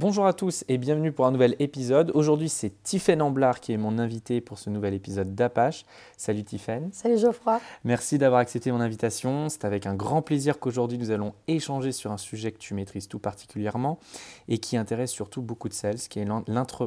Bonjour 0.00 0.24
à 0.24 0.32
tous 0.32 0.64
et 0.68 0.78
bienvenue 0.78 1.12
pour 1.12 1.26
un 1.26 1.30
nouvel 1.30 1.56
épisode. 1.58 2.10
Aujourd'hui, 2.14 2.48
c'est 2.48 2.82
Tiffaine 2.84 3.20
Amblard 3.20 3.60
qui 3.60 3.74
est 3.74 3.76
mon 3.76 3.98
invité 3.98 4.40
pour 4.40 4.58
ce 4.58 4.70
nouvel 4.70 4.94
épisode 4.94 5.34
d'Apache. 5.34 5.84
Salut 6.16 6.42
Tiffaine. 6.42 6.88
Salut 6.90 7.18
Geoffroy. 7.18 7.60
Merci 7.84 8.16
d'avoir 8.16 8.40
accepté 8.40 8.72
mon 8.72 8.80
invitation. 8.80 9.50
C'est 9.50 9.66
avec 9.66 9.84
un 9.84 9.94
grand 9.94 10.22
plaisir 10.22 10.58
qu'aujourd'hui 10.58 10.96
nous 10.96 11.10
allons 11.10 11.34
échanger 11.48 11.92
sur 11.92 12.12
un 12.12 12.16
sujet 12.16 12.50
que 12.50 12.56
tu 12.56 12.72
maîtrises 12.72 13.08
tout 13.08 13.18
particulièrement 13.18 13.98
et 14.48 14.56
qui 14.56 14.78
intéresse 14.78 15.10
surtout 15.10 15.42
beaucoup 15.42 15.68
de 15.68 15.74
sales, 15.74 15.98
qui 15.98 16.18
est 16.18 16.26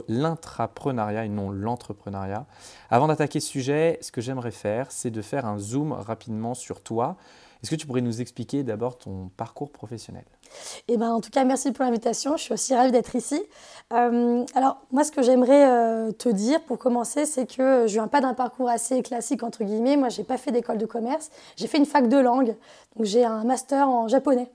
l'intrapreneuriat 0.10 1.26
et 1.26 1.30
non 1.30 1.52
l'entrepreneuriat. 1.52 2.48
Avant 2.90 3.08
d'attaquer 3.08 3.40
ce 3.40 3.48
sujet, 3.48 4.00
ce 4.02 4.12
que 4.12 4.22
j'aimerais 4.22 4.50
faire, 4.50 4.92
c'est 4.92 5.12
de 5.12 5.22
faire 5.22 5.46
un 5.46 5.60
zoom 5.60 5.92
rapidement 5.92 6.56
sur 6.56 6.82
toi. 6.82 7.18
Est-ce 7.64 7.72
que 7.72 7.76
tu 7.76 7.88
pourrais 7.88 8.02
nous 8.02 8.20
expliquer 8.20 8.64
d'abord 8.64 8.98
ton 8.98 9.30
parcours 9.38 9.72
professionnel? 9.72 10.26
Eh 10.90 10.98
ben, 10.98 11.12
en 11.12 11.22
tout 11.22 11.30
cas, 11.30 11.46
merci 11.46 11.72
pour 11.72 11.86
l'invitation. 11.86 12.36
Je 12.36 12.44
suis 12.44 12.54
aussi 12.54 12.76
ravie 12.76 12.92
d'être 12.92 13.16
ici. 13.16 13.42
Euh, 13.94 14.44
alors, 14.54 14.82
moi, 14.92 15.06
ce 15.06 15.14
que 15.14 15.22
j'aimerais 15.22 15.66
euh, 15.70 16.12
te 16.12 16.28
dire 16.28 16.62
pour 16.64 16.78
commencer, 16.78 17.26
c'est 17.26 17.46
que 17.46 17.88
je 17.88 17.94
viens 17.94 18.10
pas 18.10 18.20
d'un 18.20 18.34
parcours 18.34 18.70
assez 18.70 19.02
classique, 19.02 19.44
entre 19.44 19.64
guillemets. 19.64 19.96
Moi, 19.96 20.10
je 20.10 20.18
n'ai 20.18 20.24
pas 20.26 20.38
fait 20.38 20.52
d'école 20.52 20.78
de 20.78 20.86
commerce. 20.86 21.32
J'ai 21.56 21.68
fait 21.68 21.78
une 21.78 21.86
fac 21.86 22.10
de 22.10 22.18
langue. 22.18 22.54
Donc, 22.98 23.06
j'ai 23.06 23.24
un 23.24 23.46
master 23.46 23.88
en 23.88 24.10
japonais. 24.10 24.52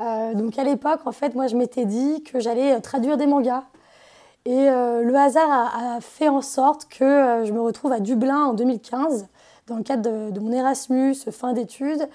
Euh, 0.00 0.34
donc, 0.34 0.58
à 0.58 0.64
l'époque, 0.64 1.02
en 1.04 1.12
fait, 1.12 1.36
moi, 1.36 1.46
je 1.46 1.54
m'étais 1.54 1.84
dit 1.84 2.24
que 2.24 2.40
j'allais 2.40 2.80
traduire 2.80 3.16
des 3.16 3.26
mangas. 3.26 3.62
Et 4.46 4.66
le 4.66 5.14
hasard 5.16 5.50
a, 5.50 5.96
a, 5.96 6.00
fait 6.00 6.28
en 6.28 6.40
sorte 6.40 6.86
que 6.86 7.42
je 7.44 7.52
me 7.52 7.60
retrouve 7.60 7.90
à 7.90 7.98
Dublin 7.98 8.44
en 8.44 8.54
2015 8.54 9.26
dans 9.66 9.76
le 9.76 9.82
cadre 9.82 10.30
de, 10.30 10.40
mon 10.40 10.52
Erasmus, 10.52 11.14
fin 11.30 11.52
d'études. 11.52 12.08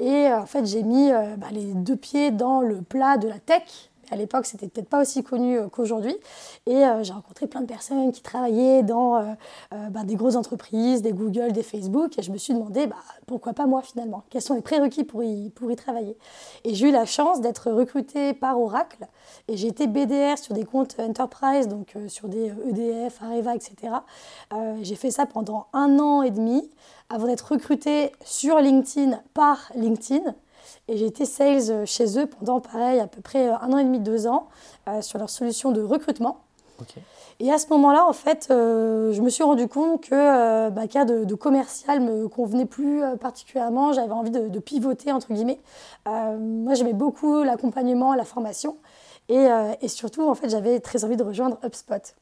Et 0.00 0.26
euh, 0.26 0.40
en 0.40 0.46
fait, 0.46 0.66
j'ai 0.66 0.82
mis 0.82 1.12
euh, 1.12 1.36
bah, 1.36 1.48
les 1.52 1.72
deux 1.74 1.96
pieds 1.96 2.30
dans 2.30 2.60
le 2.60 2.82
plat 2.82 3.16
de 3.16 3.28
la 3.28 3.38
tech. 3.38 3.90
À 4.10 4.16
l'époque, 4.16 4.46
c'était 4.46 4.68
peut-être 4.68 4.88
pas 4.88 5.00
aussi 5.00 5.22
connu 5.22 5.58
euh, 5.58 5.68
qu'aujourd'hui. 5.68 6.16
Et 6.66 6.82
j'ai 7.02 7.12
rencontré 7.12 7.46
plein 7.46 7.60
de 7.60 7.66
personnes 7.66 8.12
qui 8.12 8.22
travaillaient 8.22 8.82
dans 8.82 9.36
bah, 9.70 10.02
des 10.04 10.16
grosses 10.16 10.34
entreprises, 10.34 11.00
des 11.00 11.12
Google, 11.12 11.52
des 11.52 11.62
Facebook. 11.62 12.18
Et 12.18 12.22
je 12.22 12.32
me 12.32 12.38
suis 12.38 12.54
demandé, 12.54 12.86
bah, 12.86 12.96
pourquoi 13.26 13.52
pas 13.52 13.66
moi 13.66 13.82
finalement? 13.82 14.24
Quels 14.30 14.42
sont 14.42 14.54
les 14.54 14.62
prérequis 14.62 15.04
pour 15.04 15.22
y, 15.22 15.50
pour 15.50 15.70
y 15.70 15.76
travailler? 15.76 16.16
Et 16.64 16.74
j'ai 16.74 16.88
eu 16.88 16.92
la 16.92 17.06
chance 17.06 17.40
d'être 17.40 17.70
recrutée 17.70 18.34
par 18.34 18.60
Oracle. 18.60 19.06
Et 19.48 19.56
j'ai 19.56 19.68
été 19.68 19.86
BDR 19.86 20.38
sur 20.38 20.54
des 20.54 20.64
comptes 20.64 20.96
Enterprise, 20.98 21.68
donc 21.68 21.94
sur 22.08 22.28
des 22.28 22.52
EDF, 22.68 23.22
Areva, 23.22 23.54
etc. 23.54 23.92
j'ai 24.82 24.96
fait 24.96 25.10
ça 25.10 25.26
pendant 25.26 25.66
un 25.72 25.98
an 25.98 26.22
et 26.22 26.30
demi 26.30 26.70
avant 27.08 27.26
d'être 27.26 27.52
recrutée 27.52 28.12
sur 28.24 28.58
LinkedIn 28.58 29.20
par 29.34 29.70
LinkedIn. 29.74 30.34
Et 30.88 30.96
j'ai 30.96 31.06
été 31.06 31.24
sales 31.24 31.86
chez 31.86 32.18
eux 32.18 32.26
pendant, 32.26 32.60
pareil, 32.60 33.00
à 33.00 33.06
peu 33.06 33.20
près 33.20 33.48
un 33.48 33.72
an 33.72 33.78
et 33.78 33.84
demi, 33.84 34.00
deux 34.00 34.26
ans, 34.26 34.48
euh, 34.88 35.02
sur 35.02 35.18
leur 35.18 35.30
solution 35.30 35.72
de 35.72 35.82
recrutement. 35.82 36.40
Et 37.40 37.50
à 37.50 37.58
ce 37.58 37.68
moment-là, 37.70 38.06
en 38.06 38.12
fait, 38.12 38.48
euh, 38.50 39.12
je 39.12 39.22
me 39.22 39.30
suis 39.30 39.42
rendu 39.42 39.66
compte 39.66 40.02
que 40.02 40.14
euh, 40.14 40.70
bah, 40.70 40.86
cas 40.86 41.04
de, 41.04 41.34
commercial 41.34 42.00
me 42.00 42.28
convenait 42.28 42.66
plus 42.66 43.02
particulièrement. 43.20 43.92
J'avais 43.92 44.12
envie 44.12 44.30
de, 44.30 44.58
pivoter, 44.58 45.12
entre 45.12 45.32
guillemets. 45.32 45.60
moi, 46.06 46.74
j'aimais 46.74 46.92
beaucoup 46.92 47.42
l'accompagnement, 47.42 48.14
la 48.14 48.24
formation. 48.24 48.76
Et, 49.28 49.46
et, 49.80 49.88
surtout, 49.88 50.28
en 50.28 50.34
fait, 50.34 50.48
j'avais 50.48 50.80
très 50.80 51.04
envie 51.04 51.16
de 51.16 51.24
rejoindre 51.24 51.58
HubSpot. 51.64 52.14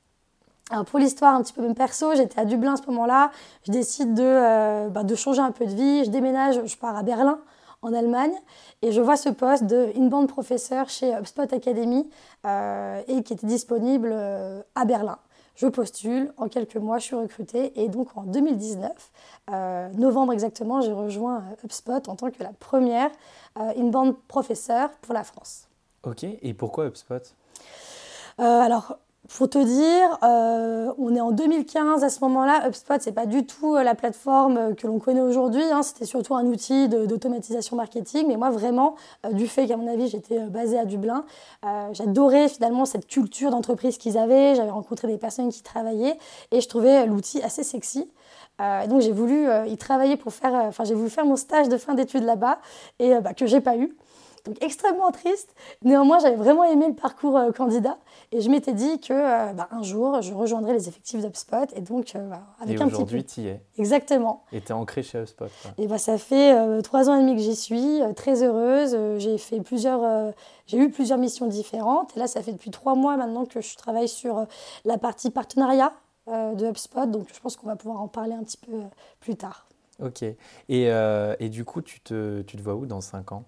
Alors 0.71 0.87
pour 0.87 0.99
l'histoire 0.99 1.35
un 1.35 1.43
petit 1.43 1.53
peu 1.53 1.61
même 1.61 1.75
perso, 1.75 2.15
j'étais 2.15 2.41
à 2.41 2.47
Dublin 2.47 2.73
à 2.73 2.77
ce 2.77 2.87
moment-là. 2.87 3.31
Je 3.67 3.73
décide 3.73 4.15
de, 4.15 4.23
euh, 4.25 4.89
bah, 4.89 5.03
de 5.03 5.15
changer 5.15 5.41
un 5.41 5.51
peu 5.51 5.67
de 5.67 5.75
vie. 5.75 6.05
Je 6.05 6.11
déménage, 6.11 6.59
je 6.65 6.77
pars 6.77 6.97
à 6.97 7.03
Berlin, 7.03 7.39
en 7.85 7.93
Allemagne, 7.93 8.35
et 8.83 8.93
je 8.93 9.01
vois 9.01 9.17
ce 9.17 9.29
poste 9.29 9.65
de 9.65 9.93
inbound 9.97 10.29
professeur 10.29 10.89
chez 10.89 11.13
HubSpot 11.15 11.53
Academy 11.53 12.09
euh, 12.47 13.03
et 13.07 13.23
qui 13.23 13.35
était 13.35 13.47
disponible 13.47 14.11
euh, 14.13 14.63
à 14.75 14.85
Berlin. 14.85 15.19
Je 15.55 15.69
postule, 15.69 16.33
en 16.37 16.49
quelques 16.49 16.77
mois, 16.77 16.99
je 16.99 17.05
suis 17.05 17.17
recrutée 17.17 17.81
et 17.81 17.89
donc 17.89 18.09
en 18.17 18.23
2019, 18.23 18.91
novembre 19.97 20.33
exactement, 20.33 20.81
j'ai 20.81 20.91
rejoint 20.91 21.45
HubSpot 21.63 22.09
en 22.09 22.17
tant 22.17 22.33
que 22.33 22.43
la 22.43 22.51
première 22.59 23.09
inbound 23.55 24.17
professeur 24.27 24.91
pour 25.01 25.15
la 25.15 25.23
France. 25.23 25.69
Ok, 26.03 26.25
et 26.25 26.55
pourquoi 26.55 26.87
HubSpot 26.87 27.23
alors, 28.37 28.99
pour 29.29 29.49
te 29.49 29.59
dire, 29.59 30.19
euh, 30.23 30.93
on 30.99 31.15
est 31.15 31.21
en 31.21 31.31
2015 31.31 32.05
à 32.05 32.11
ce 32.11 32.21
moment-là. 32.21 32.69
HubSpot, 32.69 33.01
c'est 33.01 33.13
pas 33.13 33.25
du 33.25 33.47
tout 33.47 33.75
euh, 33.75 33.83
la 33.83 33.95
plateforme 33.95 34.57
euh, 34.59 34.75
que 34.75 34.87
l'on 34.87 34.99
connaît 34.99 35.23
aujourd'hui. 35.23 35.63
Hein. 35.73 35.83
C'était 35.83 36.05
surtout 36.05 36.35
un 36.35 36.45
outil 36.45 36.89
d'automatisation 36.89 37.77
marketing. 37.77 38.27
Mais 38.29 38.37
moi, 38.37 38.51
vraiment, 38.51 38.97
du 39.33 39.49
fait 39.49 39.67
qu'à 39.67 39.79
mon 39.79 39.87
avis, 39.87 40.09
j'étais 40.09 40.41
basée 40.41 40.79
à 40.79 40.85
Dublin, 40.85 41.25
j'adorais 41.93 42.49
finalement 42.49 42.85
cette 42.85 43.07
culture 43.07 43.51
d'entreprise 43.51 43.97
qu'ils 43.97 44.19
avaient. 44.19 44.55
J'avais 44.55 44.71
rencontré 44.71 45.09
des 45.09 45.17
personnes 45.17 45.51
qui 45.51 45.63
travaillaient 45.63 46.19
et 46.51 46.61
je 46.61 46.69
trouvais 46.69 47.07
l'outil 47.07 47.43
assez 47.43 47.63
sexy. 47.63 48.11
donc 48.89 49.01
j'ai 49.01 49.13
voulu 49.13 49.47
y 49.67 49.77
travailler 49.77 50.17
pour 50.17 50.33
faire, 50.33 50.55
enfin 50.55 50.85
j'ai 50.85 50.95
voulu 50.95 51.11
faire 51.11 51.25
mon 51.25 51.37
stage 51.37 51.69
de 51.69 51.77
fin 51.77 51.95
d'études 51.95 52.25
là-bas 52.25 52.59
et 52.99 53.15
bah, 53.21 53.35
que 53.35 53.47
j'ai 53.47 53.61
pas 53.61 53.77
eu. 53.77 53.97
Donc 54.45 54.63
extrêmement 54.63 55.11
triste. 55.11 55.55
Néanmoins, 55.83 56.19
j'avais 56.19 56.37
vraiment 56.37 56.65
aimé 56.65 56.87
le 56.89 56.95
parcours 56.95 57.39
euh, 57.39 57.51
candidat 57.51 57.97
et 58.31 58.43
je 58.43 58.51
m'étais 58.51 58.75
dit 58.75 59.01
que 59.01 59.13
euh, 59.13 59.53
bah, 59.55 59.69
un 59.71 59.83
jour, 59.83 60.21
je 60.21 60.35
rejoindrais 60.35 60.75
les 60.75 60.87
effectifs 60.87 61.23
d'HubSpot 61.23 61.73
et 61.75 61.81
donc 61.81 62.15
euh, 62.15 62.31
avec 62.61 62.79
et 62.79 62.83
un 62.83 62.87
aujourd'hui, 62.87 63.25
tu 63.25 63.41
y 63.41 63.49
es. 63.49 63.63
Exactement. 63.79 64.45
Et 64.53 64.61
tu 64.61 64.69
es 64.69 64.73
ancré 64.73 65.03
chez 65.03 65.19
HubSpot. 65.19 65.47
Et 65.79 65.87
bah, 65.87 65.97
ça 65.97 66.19
fait 66.19 66.83
trois 66.83 67.09
ans 67.09 67.15
et 67.15 67.21
demi 67.21 67.37
que 67.37 67.43
j'y 67.43 67.57
suis, 67.57 68.01
très 68.17 68.43
heureuse. 68.43 68.97
j'ai 69.19 69.39
fait 69.39 69.61
plusieurs, 69.61 70.33
j'ai 70.67 70.77
eu 70.77 70.91
plusieurs 70.91 71.19
missions 71.19 71.47
différentes 71.47 72.15
et 72.17 72.21
là, 72.21 72.27
ça 72.27 72.43
fait 72.43 72.53
depuis 72.53 72.71
trois 72.71 72.95
mois 72.95 73.17
maintenant 73.17 73.47
que 73.47 73.63
je 73.63 73.77
travaille 73.77 74.09
sur 74.09 74.47
la 74.85 74.99
partie 74.99 75.31
partenariat 75.31 75.93
de 76.27 76.67
HubSpot. 76.69 77.07
Donc 77.07 77.29
je 77.33 77.41
pense 77.41 77.57
qu'on 77.57 77.67
va 77.67 77.77
pouvoir 77.77 78.03
en 78.03 78.09
parler 78.09 78.35
un 78.35 78.43
petit 78.43 78.59
peu 78.59 78.73
plus 79.21 79.37
tard. 79.37 79.67
Ok. 80.03 80.23
Et, 80.23 80.91
et 81.39 81.49
du 81.49 81.65
coup, 81.65 81.81
tu 81.81 82.01
te, 82.01 82.43
tu 82.43 82.57
te 82.59 82.63
vois 82.63 82.75
où 82.75 82.85
dans 82.85 83.01
cinq 83.01 83.33
ans? 83.33 83.45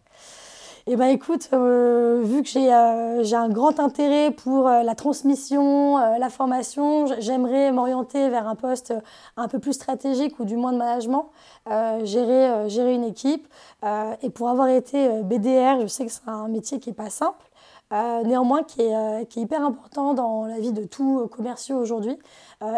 Eh 0.89 0.95
bien, 0.95 1.09
écoute, 1.09 1.49
euh, 1.53 2.23
vu 2.23 2.45
que 2.45 2.49
j'ai 2.49 2.73
euh, 2.73 3.25
un 3.33 3.49
grand 3.49 3.81
intérêt 3.81 4.31
pour 4.31 4.69
euh, 4.69 4.85
la 4.85 4.95
transmission, 4.95 5.97
la 5.97 6.31
formation, 6.31 7.07
j'aimerais 7.19 7.73
m'orienter 7.73 8.29
vers 8.29 8.47
un 8.47 8.55
poste 8.55 8.95
un 9.37 9.49
peu 9.49 9.59
plus 9.59 9.73
stratégique 9.73 10.39
ou 10.39 10.45
du 10.45 10.57
moins 10.57 10.73
de 10.73 10.79
management, 10.79 11.31
gérer, 12.05 12.69
gérer 12.69 12.95
une 12.95 13.03
équipe. 13.03 13.49
et 14.23 14.31
pour 14.31 14.49
avoir 14.49 14.69
été 14.69 15.23
BDR, 15.25 15.81
je 15.81 15.87
sais 15.89 16.07
que 16.07 16.13
c'est 16.13 16.29
un 16.29 16.47
métier 16.47 16.79
qui 16.79 16.91
n'est 16.91 16.95
pas 16.95 17.11
simple. 17.11 17.45
néanmoins 17.91 18.63
qui 18.63 18.83
est, 18.83 19.27
qui 19.29 19.41
est, 19.41 19.43
hyper 19.43 19.63
important 19.65 20.15
dans 20.15 20.47
la 20.47 20.61
vie 20.61 20.73
de 20.73 20.85
tout 20.85 21.29
commerciaux 21.29 21.79
aujourd'hui. 21.79 22.17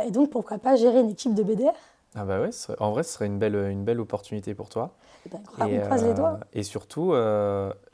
et 0.07 0.11
donc, 0.11 0.31
pourquoi 0.31 0.57
pas 0.57 0.77
gérer 0.77 1.01
une 1.01 1.11
équipe 1.11 1.35
de 1.35 1.43
BDR 1.43 1.75
ah 2.15 2.25
bah 2.25 2.41
ouais, 2.41 2.51
en 2.81 2.91
vrai, 2.91 3.03
ce 3.03 3.13
serait 3.13 3.27
une 3.27 3.39
belle, 3.39 3.55
une 3.55 3.85
belle 3.85 4.01
opportunité 4.01 4.55
pour 4.55 4.71
toi. 4.71 4.95
Eh 5.27 5.29
ben, 5.29 5.41
on 5.61 5.81
croise 5.81 6.05
les 6.05 6.15
doigts. 6.15 6.41
Et 6.55 6.63
surtout, 6.63 7.13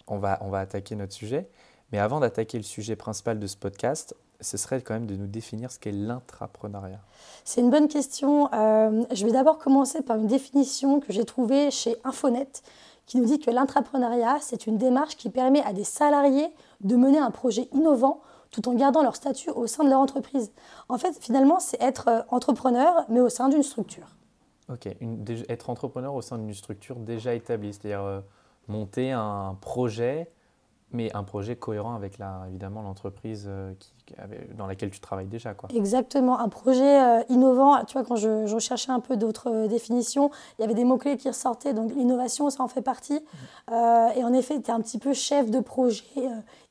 on 0.07 0.19
va, 0.19 0.39
on 0.43 0.51
va 0.51 0.61
attaquer 0.61 0.95
notre 0.97 1.13
sujet. 1.13 1.49
Mais 1.93 1.99
avant 1.99 2.21
d'attaquer 2.21 2.57
le 2.57 2.65
sujet 2.65 2.97
principal 2.97 3.39
de 3.39 3.47
ce 3.47 3.57
podcast, 3.57 4.17
ce 4.41 4.57
serait 4.57 4.81
quand 4.81 4.95
même 4.95 5.07
de 5.07 5.17
nous 5.17 5.27
définir 5.27 5.71
ce 5.71 5.79
qu'est 5.79 5.93
l'intrapreneuriat. 5.93 7.01
C'est 7.45 7.61
une 7.61 7.71
bonne 7.71 7.89
question. 7.89 8.53
Euh, 8.53 9.05
je 9.13 9.25
vais 9.25 9.33
d'abord 9.33 9.59
commencer 9.59 10.03
par 10.03 10.17
une 10.17 10.27
définition 10.27 11.01
que 11.01 11.12
j'ai 11.12 11.25
trouvée 11.25 11.71
chez 11.71 11.97
Infonet 12.05 12.49
qui 13.06 13.19
nous 13.19 13.27
dit 13.27 13.39
que 13.39 13.51
l'intrapreneuriat, 13.51 14.39
c'est 14.41 14.67
une 14.67 14.79
démarche 14.79 15.17
qui 15.17 15.29
permet 15.29 15.62
à 15.62 15.73
des 15.73 15.85
salariés 15.85 16.49
de 16.81 16.97
mener 16.97 17.19
un 17.19 17.31
projet 17.31 17.69
innovant 17.73 18.21
tout 18.50 18.69
en 18.69 18.75
gardant 18.75 19.03
leur 19.03 19.17
statut 19.17 19.50
au 19.50 19.67
sein 19.67 19.85
de 19.85 19.91
leur 19.91 19.99
entreprise. 19.99 20.53
En 20.89 20.97
fait, 20.97 21.19
finalement, 21.21 21.59
c'est 21.59 21.81
être 21.83 22.09
euh, 22.09 22.21
entrepreneur, 22.29 23.05
mais 23.09 23.21
au 23.21 23.29
sein 23.29 23.49
d'une 23.49 23.65
structure. 23.65 24.07
Ok, 24.73 24.89
être 25.49 25.71
entrepreneur 25.71 26.15
au 26.15 26.23
sein 26.23 26.39
d'une 26.39 26.55
structure 26.55 26.97
déjà 26.97 27.35
établie, 27.35 27.75
c'est-à-dire 27.75 28.03
euh, 28.03 28.21
monter 28.69 29.12
un 29.12 29.56
projet, 29.61 30.31
mais 30.94 31.14
un 31.14 31.25
projet 31.25 31.56
cohérent 31.56 31.94
avec 31.94 32.19
la, 32.19 32.44
évidemment 32.49 32.82
l'entreprise 32.82 33.46
euh, 33.49 33.72
dans 34.56 34.66
laquelle 34.66 34.90
tu 34.90 35.00
travailles 35.00 35.26
déjà. 35.26 35.55
Exactement, 35.75 36.38
un 36.38 36.49
projet 36.49 37.02
euh, 37.02 37.22
innovant. 37.28 37.84
Tu 37.84 37.94
vois, 37.94 38.05
quand 38.05 38.16
je, 38.16 38.46
je 38.46 38.58
cherchais 38.58 38.93
un 38.93 39.00
peu 39.00 39.16
d'autres 39.16 39.50
euh, 39.50 39.66
définitions, 39.66 40.31
il 40.58 40.62
y 40.62 40.64
avait 40.64 40.75
des 40.75 40.84
mots-clés 40.84 41.16
qui 41.16 41.28
ressortaient, 41.28 41.75
donc 41.75 41.93
l'innovation, 41.94 42.49
ça 42.49 42.62
en 42.62 42.69
fait 42.69 42.82
partie. 42.82 43.20
Et 43.70 44.25
en 44.25 44.32
effet, 44.32 44.61
tu 44.62 44.70
es 44.70 44.75
un 44.75 44.81
petit 44.81 44.99
peu 44.99 45.12
chef 45.12 45.50
de 45.50 45.61
projet 45.61 46.05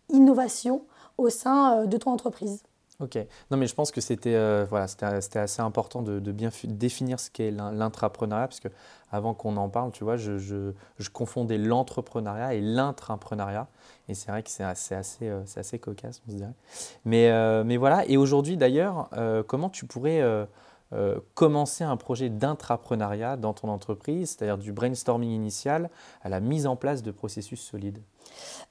innovation 0.09 0.83
au 1.17 1.29
sein 1.29 1.85
de 1.85 1.97
ton 1.97 2.11
entreprise. 2.11 2.63
Ok. 2.99 3.17
Non, 3.49 3.57
mais 3.57 3.65
je 3.67 3.73
pense 3.73 3.91
que 3.91 4.01
c'était 4.01 4.35
euh, 4.35 4.65
voilà, 4.69 4.85
assez 5.35 5.61
important 5.61 6.01
de, 6.03 6.19
bien 6.31 6.49
définir 6.65 7.19
ce 7.19 7.31
qu'est 7.31 7.51
l'intrapreneuriat, 7.51 8.47
parce 8.47 8.59
que 8.59 8.67
avant 9.11 9.33
qu'on 9.33 9.57
en 9.57 9.69
parle, 9.69 9.91
tu 9.91 10.03
vois, 10.03 10.15
je, 10.15 10.37
je, 10.37 11.09
confondais 11.11 11.57
l'entrepreneuriat 11.57 12.53
et 12.53 12.61
l'intrapreneuriat. 12.61 13.67
Et 14.09 14.13
c'est 14.13 14.31
vrai 14.31 14.43
que 14.43 14.49
c'est 14.49 14.63
assez, 14.63 14.95
assez, 14.95 15.27
euh, 15.27 15.43
assez 15.55 15.79
cocasse, 15.79 16.21
on 16.27 16.31
se 16.31 16.37
dirait. 16.37 16.53
Mais, 17.05 17.29
euh, 17.29 17.63
mais 17.63 17.77
voilà. 17.77 18.05
Et 18.07 18.17
aujourd'hui, 18.17 18.57
d'ailleurs, 18.57 19.09
comment 19.47 19.69
tu 19.69 19.85
pourrais 19.85 20.21
commencer 21.33 21.83
un 21.83 21.97
projet 21.97 22.29
d'intrapreneuriat 22.29 23.37
dans 23.37 23.53
ton 23.53 23.69
entreprise, 23.69 24.29
c'est-à-dire 24.29 24.57
du 24.57 24.71
brainstorming 24.71 25.31
initial 25.31 25.89
à 26.21 26.29
la 26.29 26.39
mise 26.39 26.67
en 26.67 26.75
place 26.75 27.03
de 27.03 27.11
processus 27.11 27.61
solides 27.61 27.99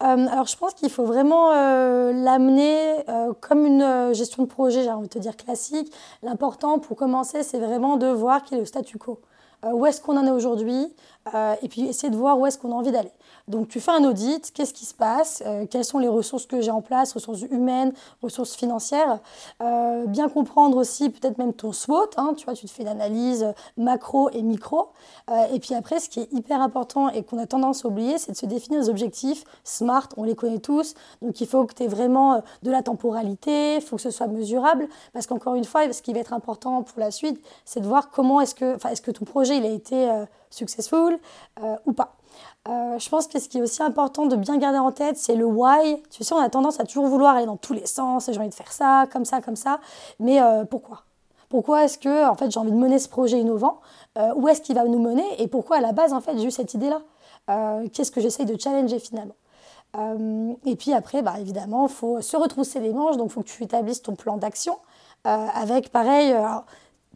euh, 0.02 0.26
alors 0.26 0.46
je 0.46 0.56
pense 0.56 0.74
qu'il 0.74 0.90
faut 0.90 1.04
vraiment 1.04 1.52
euh, 1.52 2.12
l'amener 2.12 3.08
euh, 3.08 3.32
comme 3.40 3.66
une 3.66 4.12
gestion 4.12 4.42
de 4.42 4.48
projet, 4.48 4.82
j'ai 4.82 4.90
envie 4.90 5.08
de 5.08 5.12
te 5.12 5.18
dire 5.18 5.36
classique. 5.36 5.92
L'important 6.22 6.78
pour 6.78 6.96
commencer, 6.96 7.42
c'est 7.42 7.58
vraiment 7.58 7.96
de 7.96 8.06
voir 8.06 8.42
quel 8.44 8.58
est 8.58 8.62
le 8.62 8.66
statu 8.66 8.98
quo. 8.98 9.20
où 9.64 9.86
est-ce 9.86 10.00
qu'on 10.00 10.16
en 10.16 10.26
est 10.26 10.30
aujourd'hui 10.30 10.92
et 11.62 11.68
puis 11.68 11.86
essayer 11.86 12.10
de 12.10 12.16
voir 12.16 12.38
où 12.38 12.46
est-ce 12.46 12.58
qu'on 12.58 12.72
a 12.72 12.74
envie 12.74 12.90
d'aller. 12.90 13.12
Donc 13.48 13.68
tu 13.68 13.80
fais 13.80 13.90
un 13.90 14.04
audit, 14.04 14.52
qu'est-ce 14.52 14.74
qui 14.74 14.84
se 14.84 14.94
passe, 14.94 15.42
euh, 15.46 15.66
quelles 15.68 15.84
sont 15.84 15.98
les 15.98 16.08
ressources 16.08 16.46
que 16.46 16.60
j'ai 16.60 16.70
en 16.70 16.80
place, 16.80 17.12
ressources 17.12 17.42
humaines, 17.42 17.92
ressources 18.22 18.54
financières. 18.54 19.18
Euh, 19.60 20.06
bien 20.06 20.28
comprendre 20.28 20.76
aussi 20.76 21.10
peut-être 21.10 21.38
même 21.38 21.52
ton 21.52 21.72
SWOT, 21.72 22.10
hein, 22.16 22.34
tu 22.36 22.44
vois, 22.44 22.54
tu 22.54 22.66
te 22.66 22.70
fais 22.70 22.84
l'analyse 22.84 23.46
macro 23.76 24.30
et 24.30 24.42
micro. 24.42 24.88
Euh, 25.30 25.46
et 25.52 25.58
puis 25.58 25.74
après, 25.74 26.00
ce 26.00 26.08
qui 26.08 26.20
est 26.20 26.32
hyper 26.32 26.60
important 26.60 27.08
et 27.08 27.22
qu'on 27.22 27.38
a 27.38 27.46
tendance 27.46 27.84
à 27.84 27.88
oublier, 27.88 28.18
c'est 28.18 28.32
de 28.32 28.36
se 28.36 28.46
définir 28.46 28.80
des 28.80 28.88
objectifs 28.88 29.44
SMART, 29.64 30.08
on 30.16 30.24
les 30.24 30.34
connaît 30.34 30.58
tous. 30.58 30.94
Donc 31.20 31.40
il 31.40 31.46
faut 31.46 31.64
que 31.66 31.74
tu 31.74 31.82
aies 31.82 31.88
vraiment 31.88 32.42
de 32.62 32.70
la 32.70 32.82
temporalité, 32.82 33.76
il 33.76 33.82
faut 33.82 33.96
que 33.96 34.02
ce 34.02 34.10
soit 34.10 34.28
mesurable, 34.28 34.88
parce 35.12 35.26
qu'encore 35.26 35.56
une 35.56 35.64
fois, 35.64 35.92
ce 35.92 36.02
qui 36.02 36.12
va 36.12 36.20
être 36.20 36.32
important 36.32 36.82
pour 36.82 37.00
la 37.00 37.10
suite, 37.10 37.42
c'est 37.64 37.80
de 37.80 37.86
voir 37.86 38.10
comment 38.10 38.40
est-ce 38.40 38.54
que, 38.54 38.76
est-ce 38.88 39.02
que 39.02 39.10
ton 39.10 39.24
projet 39.24 39.56
il 39.56 39.64
a 39.64 39.70
été 39.70 40.08
successful 40.52 41.18
ou 41.86 41.92
pas. 41.92 42.16
Euh, 42.68 42.98
je 42.98 43.08
pense 43.08 43.26
que 43.26 43.40
ce 43.40 43.48
qui 43.48 43.58
est 43.58 43.62
aussi 43.62 43.82
important 43.82 44.26
de 44.26 44.36
bien 44.36 44.56
garder 44.56 44.78
en 44.78 44.92
tête, 44.92 45.16
c'est 45.16 45.34
le 45.34 45.44
why. 45.44 46.00
Tu 46.10 46.22
sais, 46.22 46.34
on 46.34 46.38
a 46.38 46.48
tendance 46.48 46.78
à 46.78 46.84
toujours 46.84 47.06
vouloir 47.06 47.36
aller 47.36 47.46
dans 47.46 47.56
tous 47.56 47.72
les 47.72 47.86
sens, 47.86 48.30
j'ai 48.30 48.38
envie 48.38 48.48
de 48.48 48.54
faire 48.54 48.72
ça, 48.72 49.06
comme 49.12 49.24
ça, 49.24 49.40
comme 49.40 49.56
ça. 49.56 49.80
Mais 50.20 50.40
euh, 50.40 50.64
pourquoi? 50.64 51.02
Pourquoi 51.48 51.84
est-ce 51.84 51.98
que 51.98 52.28
en 52.28 52.34
fait, 52.34 52.50
j'ai 52.50 52.60
envie 52.60 52.70
de 52.70 52.76
mener 52.76 52.98
ce 52.98 53.08
projet 53.08 53.38
innovant? 53.40 53.80
Euh, 54.16 54.32
Où 54.36 54.48
est-ce 54.48 54.60
qu'il 54.60 54.76
va 54.76 54.84
nous 54.84 55.00
mener? 55.00 55.24
Et 55.42 55.48
pourquoi 55.48 55.78
à 55.78 55.80
la 55.80 55.92
base, 55.92 56.12
en 56.12 56.20
fait, 56.20 56.38
j'ai 56.38 56.46
eu 56.46 56.50
cette 56.50 56.74
idée-là? 56.74 57.02
Qu'est-ce 57.92 58.12
que 58.12 58.20
j'essaye 58.20 58.46
de 58.46 58.58
challenger 58.58 59.00
finalement? 59.00 59.34
Et 60.64 60.76
puis 60.76 60.94
après, 60.94 61.20
bah, 61.22 61.34
évidemment, 61.38 61.86
il 61.88 61.92
faut 61.92 62.20
se 62.22 62.36
retrousser 62.36 62.78
les 62.80 62.92
manches, 62.92 63.16
donc 63.16 63.30
il 63.30 63.32
faut 63.32 63.42
que 63.42 63.48
tu 63.48 63.62
établisses 63.64 64.00
ton 64.00 64.14
plan 64.14 64.36
d'action. 64.36 64.78
avec 65.24 65.90
pareil, 65.90 66.34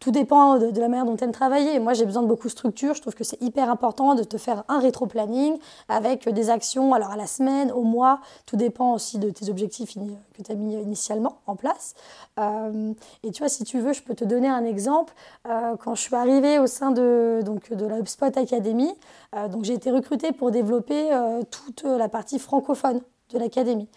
tout 0.00 0.10
dépend 0.10 0.58
de, 0.58 0.78
la 0.78 0.88
manière 0.88 1.06
dont 1.06 1.16
tu 1.16 1.24
aimes 1.24 1.32
travailler. 1.32 1.78
Moi, 1.78 1.94
j'ai 1.94 2.04
besoin 2.04 2.22
de 2.22 2.28
beaucoup 2.28 2.48
de 2.48 2.52
structure. 2.52 2.94
Je 2.94 3.00
trouve 3.00 3.14
que 3.14 3.24
c'est 3.24 3.40
hyper 3.40 3.70
important 3.70 4.14
de 4.14 4.24
te 4.24 4.36
faire 4.36 4.64
un 4.68 4.78
rétro-planning 4.78 5.58
avec 5.88 6.28
des 6.28 6.50
actions 6.50 6.92
alors 6.92 7.10
à 7.10 7.16
la 7.16 7.26
semaine, 7.26 7.72
au 7.72 7.82
mois. 7.82 8.20
Tout 8.44 8.56
dépend 8.56 8.92
aussi 8.92 9.18
de 9.18 9.30
tes 9.30 9.48
objectifs 9.48 9.94
que 9.94 10.42
tu 10.42 10.52
as 10.52 10.54
mis 10.54 10.74
initialement 10.74 11.38
en 11.46 11.56
place. 11.56 11.94
Euh, 12.38 12.92
et 13.22 13.30
tu 13.30 13.42
vois, 13.42 13.48
si 13.48 13.64
tu 13.64 13.80
veux, 13.80 13.92
je 13.92 14.02
peux 14.02 14.14
te 14.14 14.24
donner 14.24 14.48
un 14.48 14.64
exemple. 14.64 15.14
Euh, 15.48 15.76
quand 15.76 15.94
je 15.94 16.02
suis 16.02 16.14
arrivée 16.14 16.58
au 16.58 16.66
sein 16.66 16.90
de, 16.90 17.40
donc, 17.44 17.72
de 17.72 17.86
la 17.86 17.98
HubSpot 17.98 18.36
Academy, 18.36 18.92
euh, 19.34 19.48
j'ai 19.62 19.74
été 19.74 19.90
recrutée 19.90 20.32
pour 20.32 20.50
développer 20.50 21.10
toute 21.50 21.84
la 21.84 22.08
partie 22.08 22.38
francophone 22.38 23.00
de 23.30 23.38
l'académie. 23.38 23.88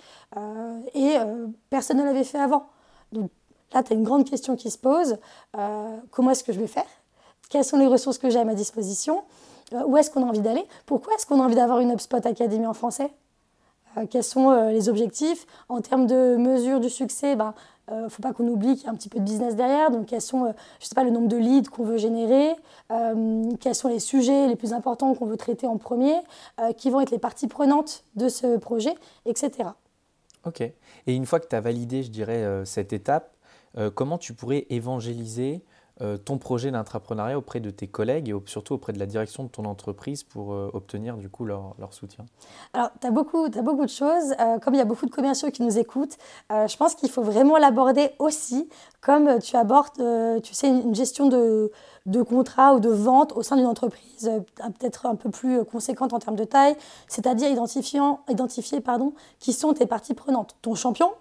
et 0.95 1.17
personne 1.69 1.97
ne 1.97 2.03
l'avait 2.03 2.23
fait 2.23 2.39
avant. 2.39 2.67
Là, 3.73 3.83
tu 3.83 3.93
as 3.93 3.95
une 3.95 4.03
grande 4.03 4.27
question 4.27 4.55
qui 4.55 4.71
se 4.71 4.77
pose. 4.77 5.17
Euh, 5.57 5.97
comment 6.11 6.31
est-ce 6.31 6.43
que 6.43 6.53
je 6.53 6.59
vais 6.59 6.67
faire? 6.67 6.87
Quelles 7.49 7.65
sont 7.65 7.77
les 7.77 7.87
ressources 7.87 8.17
que 8.17 8.29
j'ai 8.29 8.39
à 8.39 8.45
ma 8.45 8.55
disposition? 8.55 9.23
Euh, 9.73 9.83
Où 9.85 9.97
est-ce 9.97 10.09
qu'on 10.09 10.23
a 10.23 10.25
envie 10.25 10.41
d'aller? 10.41 10.65
Pourquoi 10.85 11.13
est-ce 11.15 11.25
qu'on 11.25 11.39
a 11.39 11.43
envie 11.43 11.55
d'avoir 11.55 11.79
une 11.79 11.91
HubSpot 11.91 12.25
Academy 12.25 12.65
en 12.65 12.73
français? 12.73 13.11
Euh, 13.97 14.05
Quels 14.09 14.23
sont 14.23 14.51
les 14.69 14.89
objectifs? 14.89 15.45
En 15.67 15.81
termes 15.81 16.07
de 16.07 16.35
mesure 16.35 16.79
du 16.79 16.89
succès, 16.89 17.33
il 17.33 17.37
ben, 17.37 17.53
ne 17.91 18.09
faut 18.09 18.21
pas 18.21 18.33
qu'on 18.33 18.47
oublie 18.47 18.75
qu'il 18.75 18.85
y 18.85 18.87
a 18.87 18.91
un 18.91 18.95
petit 18.95 19.09
peu 19.09 19.19
de 19.19 19.23
business 19.23 19.55
derrière. 19.55 19.91
Donc, 19.91 20.07
quels 20.07 20.21
sont, 20.21 20.53
je 20.79 20.85
sais 20.85 20.95
pas, 20.95 21.03
le 21.03 21.11
nombre 21.11 21.27
de 21.27 21.37
leads 21.37 21.69
qu'on 21.69 21.83
veut 21.83 21.97
générer? 21.97 22.55
Quels 23.59 23.73
sont 23.73 23.87
les 23.87 23.99
sujets 23.99 24.47
les 24.47 24.55
plus 24.55 24.73
importants 24.73 25.15
qu'on 25.15 25.25
veut 25.25 25.37
traiter 25.37 25.65
en 25.65 25.77
premier? 25.77 26.15
Qui 26.77 26.91
vont 26.91 27.01
être 27.01 27.09
les 27.09 27.17
parties 27.17 27.47
prenantes 27.47 28.03
de 28.15 28.29
ce 28.29 28.57
projet, 28.57 28.93
etc. 29.25 29.69
Ok. 30.45 30.61
Et 30.61 30.75
une 31.07 31.25
fois 31.25 31.39
que 31.39 31.47
tu 31.47 31.55
as 31.55 31.61
validé, 31.61 32.03
je 32.03 32.11
dirais, 32.11 32.61
cette 32.63 32.93
étape, 32.93 33.33
euh, 33.77 33.91
comment 33.91 34.17
tu 34.17 34.33
pourrais 34.33 34.65
évangéliser 34.69 35.63
euh, 36.01 36.17
ton 36.17 36.37
projet 36.37 36.71
d'entrepreneuriat 36.71 37.37
auprès 37.37 37.59
de 37.59 37.69
tes 37.69 37.87
collègues 37.87 38.29
et 38.29 38.35
surtout 38.45 38.73
auprès 38.73 38.93
de 38.93 38.99
la 38.99 39.05
direction 39.05 39.43
de 39.43 39.49
ton 39.49 39.65
entreprise 39.65 40.23
pour 40.23 40.53
euh, 40.53 40.69
obtenir 40.73 41.17
du 41.17 41.29
coup 41.29 41.43
leur, 41.43 41.75
soutien? 41.91 42.25
Alors, 42.73 42.89
tu 43.01 43.07
as, 43.07 43.11
beaucoup, 43.11 43.49
beaucoup 43.49 43.85
de 43.85 43.89
choses. 43.89 44.33
comme 44.61 44.75
il 44.75 44.77
y 44.77 44.81
a 44.81 44.85
beaucoup 44.85 45.05
de 45.05 45.11
commerciaux 45.11 45.51
qui 45.51 45.61
nous 45.61 45.77
écoutent, 45.77 46.17
je 46.49 46.77
pense 46.77 46.95
qu'il 46.95 47.09
faut 47.09 47.23
vraiment 47.23 47.57
l'aborder 47.57 48.11
aussi 48.19 48.69
comme 49.01 49.39
tu 49.39 49.57
abordes, 49.57 50.41
tu 50.41 50.53
sais, 50.53 50.69
une 50.69 50.95
gestion 50.95 51.27
de, 51.27 51.71
de 52.05 52.21
contrat 52.21 52.75
ou 52.75 52.79
de 52.79 52.89
vente 52.89 53.33
au 53.33 53.43
sein 53.43 53.57
d'une 53.57 53.65
entreprise 53.65 54.31
peut-être 54.79 55.05
un 55.05 55.15
peu 55.15 55.29
plus 55.29 55.65
conséquente 55.65 56.13
en 56.13 56.19
termes 56.19 56.35
de 56.35 56.43
taille, 56.43 56.75
c'est-à-dire 57.07 57.49
identifier 57.49 58.81
pardon, 58.81 59.13
qui 59.39 59.51
sont 59.51 59.73
tes 59.73 59.85
parties 59.85 60.13
prenantes. 60.13 60.55
Ton 60.61 60.75
champion, 60.75 61.11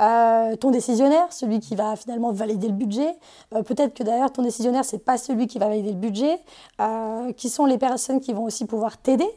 euh, 0.00 0.56
ton 0.56 0.70
décisionnaire, 0.70 1.32
celui 1.32 1.60
qui 1.60 1.76
va 1.76 1.96
finalement 1.96 2.32
valider 2.32 2.68
le 2.68 2.74
budget. 2.74 3.14
Euh, 3.54 3.62
peut-être 3.62 3.94
que 3.94 4.02
d'ailleurs 4.02 4.32
ton 4.32 4.42
décisionnaire, 4.42 4.84
c'est 4.84 5.04
pas 5.04 5.18
celui 5.18 5.46
qui 5.46 5.58
va 5.58 5.68
valider 5.68 5.90
le 5.90 5.98
budget. 5.98 6.40
Euh, 6.80 7.32
qui 7.32 7.48
sont 7.48 7.66
les 7.66 7.78
personnes 7.78 8.20
qui 8.20 8.32
vont 8.32 8.44
aussi 8.44 8.64
pouvoir 8.64 8.96
t'aider? 8.98 9.28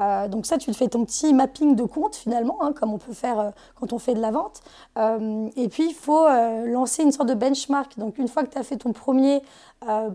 Euh, 0.00 0.28
donc 0.28 0.46
ça, 0.46 0.58
tu 0.58 0.70
te 0.70 0.76
fais 0.76 0.88
ton 0.88 1.04
petit 1.04 1.34
mapping 1.34 1.76
de 1.76 1.84
compte 1.84 2.16
finalement, 2.16 2.58
hein, 2.62 2.72
comme 2.72 2.92
on 2.92 2.98
peut 2.98 3.12
faire 3.12 3.38
euh, 3.38 3.50
quand 3.78 3.92
on 3.92 3.98
fait 3.98 4.14
de 4.14 4.20
la 4.20 4.30
vente. 4.30 4.62
Euh, 4.96 5.48
et 5.56 5.68
puis, 5.68 5.88
il 5.88 5.94
faut 5.94 6.26
lancer 6.66 7.02
une 7.02 7.12
sorte 7.12 7.28
de 7.28 7.34
benchmark. 7.34 7.98
Donc 7.98 8.18
une 8.18 8.28
fois 8.28 8.44
que 8.44 8.50
tu 8.50 8.58
as 8.58 8.62
fait 8.62 8.76
ton 8.76 8.92
premier 8.92 9.42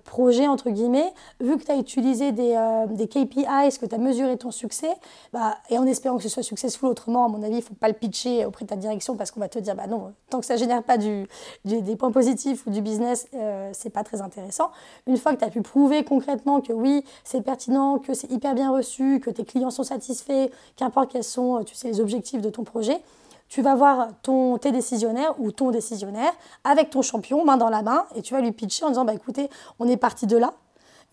projet, 0.06 0.48
entre 0.48 0.70
guillemets, 0.70 1.14
vu 1.42 1.58
que 1.58 1.64
tu 1.66 1.72
as 1.72 1.76
utilisé 1.76 2.32
des, 2.32 2.58
des, 2.92 3.08
KPIs, 3.08 3.78
que 3.80 3.86
tu 3.86 3.94
as 3.94 3.98
mesuré 3.98 4.38
ton 4.38 4.50
succès, 4.50 4.90
bah, 5.34 5.58
et 5.70 5.78
en 5.78 5.86
espérant 5.86 6.16
que 6.16 6.24
ce 6.24 6.30
soit 6.30 6.44
successful, 6.44 6.88
autrement, 6.88 7.26
à 7.26 7.28
mon 7.28 7.44
avis, 7.44 7.56
il 7.56 7.58
ne 7.58 7.64
faut 7.64 7.74
pas 7.74 7.90
le 7.90 7.94
pitcher 7.94 8.46
auprès 8.46 8.64
de 8.64 8.70
ta 8.70 8.78
direction 8.78 9.18
parce 9.18 9.30
qu'on 9.30 9.42
va 9.42 9.50
te 9.50 9.60
dire, 9.60 9.76
bah 9.76 9.88
non, 9.88 10.14
tant 10.30 10.40
que 10.40 10.46
ça 10.46 10.54
ne 10.54 10.60
génère 10.60 10.84
pas 10.84 10.98
du, 10.98 11.28
des 11.66 11.96
points 11.98 12.12
positifs 12.12 12.66
ou 12.66 12.70
du 12.70 12.82
business, 12.82 13.28
c'est 13.74 13.90
pas 13.90 14.06
très 14.06 14.22
intéressant. 14.22 14.72
Une 15.06 15.18
fois 15.18 15.34
que 15.34 15.40
tu 15.40 15.46
as 15.46 15.50
pu 15.50 15.62
prouver 15.62 16.06
concrètement 16.06 16.62
que 16.62 16.72
oui, 16.72 17.04
c'est 17.26 17.42
pertinent, 17.42 18.00
que 18.00 18.14
c'est 18.14 18.32
hyper 18.32 18.56
bien 18.56 18.72
reçu, 18.72 19.20
que 19.20 19.30
tes 19.30 19.44
clients 19.44 19.67
sont 19.70 19.84
satisfaits, 19.84 20.50
qu'importe 20.76 21.12
quels 21.12 21.24
sont 21.24 21.64
tu 21.64 21.76
sais, 21.76 21.88
les 21.88 22.00
objectifs 22.00 22.42
de 22.42 22.50
ton 22.50 22.64
projet, 22.64 23.02
tu 23.50 23.62
vas 23.62 23.76
voir 23.76 24.10
ton, 24.24 24.58
tes 24.58 24.72
décisionnaires 24.72 25.40
ou 25.40 25.52
ton 25.52 25.72
décisionnaire 25.72 26.32
avec 26.64 26.90
ton 26.90 27.02
champion, 27.02 27.46
main 27.46 27.58
dans 27.58 27.70
la 27.70 27.82
main, 27.82 28.06
et 28.16 28.22
tu 28.22 28.34
vas 28.34 28.42
lui 28.42 28.52
pitcher 28.52 28.86
en 28.86 28.90
disant 28.90 29.06
bah, 29.06 29.14
écoutez, 29.14 29.50
on 29.80 29.88
est 29.88 29.98
parti 29.98 30.28
de 30.28 30.38
là. 30.38 30.54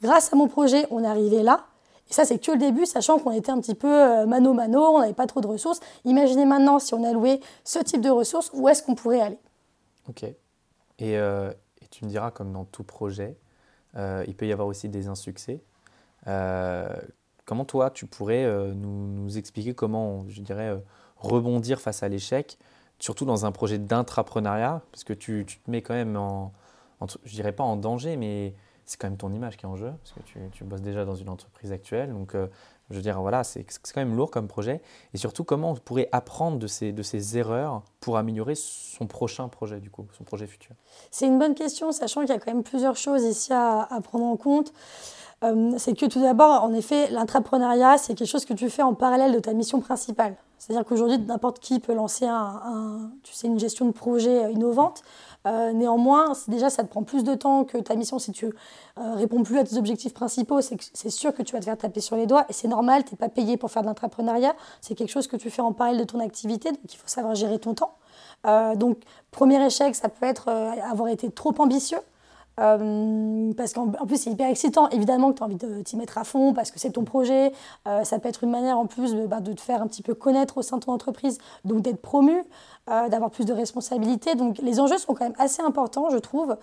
Grâce 0.03 0.33
à 0.33 0.37
mon 0.37 0.49
projet, 0.49 0.87
on 0.91 1.05
est 1.05 1.07
arrivé 1.07 1.43
là. 1.43 1.67
Et 2.11 2.13
ça, 2.13 2.25
c'est 2.25 2.39
que 2.39 2.51
le 2.51 2.59
début, 2.59 2.85
sachant 2.85 3.19
qu'on 3.19 3.31
était 3.31 3.51
un 3.51 3.61
petit 3.61 3.75
peu 3.75 3.89
euh, 3.89 4.27
mano-mano, 4.27 4.81
on 4.81 5.01
n'avait 5.01 5.15
pas 5.15 5.27
trop 5.27 5.41
de 5.41 5.47
ressources. 5.47 5.81
Imaginez 6.05 6.45
maintenant 6.45 6.79
si 6.79 6.93
on 6.93 7.03
allouait 7.05 7.41
ce 7.65 7.79
type 7.79 8.03
de 8.03 8.11
ressources, 8.11 8.51
où 8.53 8.69
est-ce 8.69 8.83
qu'on 8.83 8.95
pourrait 8.95 9.21
aller? 9.21 9.39
Ok. 10.09 10.25
Et, 10.25 10.37
euh, 11.01 11.51
et, 11.81 11.87
tu 11.87 12.05
me 12.05 12.11
diras, 12.11 12.31
comme 12.31 12.53
dans 12.53 12.65
tout 12.65 12.85
projet, 12.85 13.39
euh, 13.97 14.25
il 14.27 14.35
peut 14.35 14.47
y 14.47 14.53
avoir 14.53 14.69
aussi 14.69 14.89
des 14.89 15.09
insuccès. 15.09 15.63
Comment 17.45 17.65
toi, 17.65 17.91
tu 17.91 18.07
pourrais 18.07 18.45
euh, 18.45 18.73
nous, 18.75 19.37
expliquer 19.37 19.75
comment, 19.75 20.25
je 20.29 20.41
dirais, 20.41 20.71
euh, 20.71 20.79
rebondir 21.17 21.81
face 21.81 22.03
à 22.03 22.09
l'échec, 22.09 22.59
surtout 22.99 23.25
dans 23.25 23.45
un 23.47 23.53
projet 23.53 23.79
d'intrapreneuriat, 23.79 24.83
parce 24.93 25.05
que 25.05 25.13
tu, 25.13 25.45
te 25.47 25.71
mets 25.71 25.83
quand 25.83 25.95
même 25.95 26.17
en, 26.17 26.53
je 27.25 27.35
dirais 27.35 27.53
pas 27.53 27.65
en 27.65 27.77
danger, 27.77 28.17
mais 28.17 28.55
c'est 28.85 28.99
quand 28.99 29.09
même 29.09 29.17
ton 29.17 29.33
image 29.33 29.57
qui 29.57 29.65
est 29.65 29.69
en 29.69 29.77
jeu, 29.77 29.93
parce 30.03 30.13
que 30.13 30.39
tu, 30.53 30.65
bosses 30.65 30.83
déjà 30.83 31.05
dans 31.05 31.15
une 31.15 31.29
entreprise 31.29 31.73
actuelle. 31.73 32.13
Donc, 32.13 32.35
euh, 32.35 32.47
je 32.91 32.97
veux 32.97 33.03
dire, 33.03 33.21
voilà, 33.21 33.45
c'est 33.45 33.65
quand 33.65 34.01
même 34.01 34.15
lourd 34.15 34.31
comme 34.31 34.47
projet. 34.47 34.83
Et 35.15 35.19
surtout, 35.19 35.43
comment 35.43 35.71
on 35.71 35.75
pourrait 35.75 36.09
apprendre 36.13 36.59
de 36.59 36.67
ces, 36.67 36.93
de 36.93 37.03
ces 37.03 37.39
erreurs 37.39 37.83
pour 38.01 38.19
améliorer 38.19 38.55
son 38.55 39.07
prochain 39.07 39.49
projet, 39.49 39.81
du 39.81 39.91
coup, 39.91 40.07
son 40.17 40.25
projet 40.25 40.47
futur? 40.47 40.73
C'est 41.11 41.27
une 41.27 41.39
bonne 41.39 41.55
question, 41.55 41.93
sachant 41.93 42.21
qu'il 42.21 42.31
y 42.31 42.33
a 42.33 42.39
quand 42.39 42.53
même 42.53 42.63
plusieurs 42.63 42.97
choses 42.97 43.25
ici 43.25 43.53
à, 43.53 43.89
prendre 44.03 44.27
en 44.27 44.37
compte. 44.37 44.73
Euh, 45.43 45.73
c'est 45.79 45.97
que 45.97 46.07
tout 46.07 46.21
d'abord, 46.21 46.63
en 46.63 46.75
effet, 46.75 47.11
l'intrapreneuriat, 47.11 47.97
c'est 47.99 48.15
quelque 48.15 48.29
chose 48.29 48.45
que 48.45 48.55
tu 48.55 48.69
fais 48.69 48.83
en 48.83 48.95
parallèle 48.95 49.33
de 49.33 49.41
ta 49.41 49.55
mission 49.55 49.81
principale. 49.81 50.37
C'est-à-dire 50.59 50.87
qu'aujourd'hui, 50.87 51.19
n'importe 51.19 51.61
qui 51.61 51.81
peut 51.81 51.95
lancer 51.95 52.27
un, 52.27 53.11
tu 53.23 53.33
sais, 53.35 53.47
une 53.47 53.59
gestion 53.59 53.87
de 53.87 53.93
projet 53.93 54.53
innovante. 54.53 55.03
Euh, 55.47 55.73
néanmoins, 55.73 56.33
déjà, 56.49 56.71
ça 56.71 56.85
te 56.85 56.89
prend 56.89 57.03
plus 57.03 57.25
de 57.25 57.35
temps 57.35 57.65
que 57.65 57.79
ta 57.79 57.95
mission. 57.97 58.19
Si 58.19 58.33
tu 58.33 58.47
euh, 58.47 59.15
réponds 59.15 59.43
plus 59.43 59.59
à 59.59 59.65
tes 59.65 59.77
objectifs 59.77 60.15
principaux, 60.15 60.61
c'est 60.61 61.11
sûr 61.11 61.35
que 61.35 61.43
tu 61.43 61.53
vas 61.53 61.61
te 61.61 61.65
faire 61.65 61.77
taper 61.77 62.01
sur 62.01 62.17
les 62.17 62.27
doigts. 62.27 62.47
Et 62.49 62.53
c'est 62.53 62.69
normal, 62.69 63.05
tu 63.05 63.15
n'es 63.15 63.19
pas 63.19 63.29
payé 63.29 63.57
pour 63.57 63.71
faire 63.71 63.83
de 63.83 63.89
l'entrepreneuriat. 63.89 64.55
C'est 64.81 64.95
quelque 64.95 65.11
chose 65.11 65.27
que 65.27 65.37
tu 65.37 65.51
fais 65.51 65.63
en 65.63 65.73
parallèle 65.73 66.01
de 66.01 66.05
ton 66.05 66.21
activité. 66.21 66.71
Donc, 66.71 66.93
il 66.93 66.97
faut 66.97 67.09
savoir 67.09 67.35
gérer 67.35 67.59
ton 67.59 67.75
temps. 67.75 67.95
donc, 68.77 68.99
premier 69.31 69.65
échec, 69.65 69.95
ça 69.95 70.09
peut 70.09 70.27
être 70.27 70.49
avoir 70.49 71.09
été 71.09 71.31
trop 71.31 71.55
ambitieux. 71.59 71.99
Euh, 72.61 73.53
parce 73.57 73.73
qu'en 73.73 73.89
plus, 73.89 74.17
c'est 74.17 74.31
hyper 74.31 74.49
excitant. 74.49 74.89
Évidemment 74.91 75.33
que 75.33 75.39
tu 75.39 75.43
as 75.43 75.47
envie 75.47 75.57
de 75.57 75.83
t'y 75.83 75.97
mettre 75.97 76.19
à 76.19 76.25
fond 76.25 76.53
parce 76.53 76.71
que 76.71 76.79
c'est 76.79 76.91
ton 76.91 77.05
projet. 77.05 77.53
Euh, 77.89 78.05
ça 78.05 78.19
peut 78.19 78.29
être 78.29 78.45
une 78.45 78.51
manière 78.51 78.79
en 78.79 78.87
plus 78.87 79.15
bah, 79.15 79.41
de 79.41 79.53
te 79.53 79.61
faire 79.61 79.83
un 79.83 79.87
petit 79.87 80.03
peu 80.03 80.15
connaître 80.15 80.59
au 80.59 80.63
sein 80.63 80.79
de 80.79 80.85
ton 80.85 80.93
entreprise, 80.93 81.39
donc 81.65 81.83
d'être 81.83 82.01
promu, 82.01 82.45
euh, 82.91 83.09
d'avoir 83.09 83.31
plus 83.31 83.45
de 83.45 83.53
responsabilités. 83.53 84.35
Donc 84.35 84.59
les 84.59 84.81
enjeux 84.81 84.99
sont 84.99 85.15
quand 85.15 85.25
même 85.25 85.35
assez 85.39 85.63
importants, 85.63 86.11
je 86.11 86.19
trouve. 86.19 86.57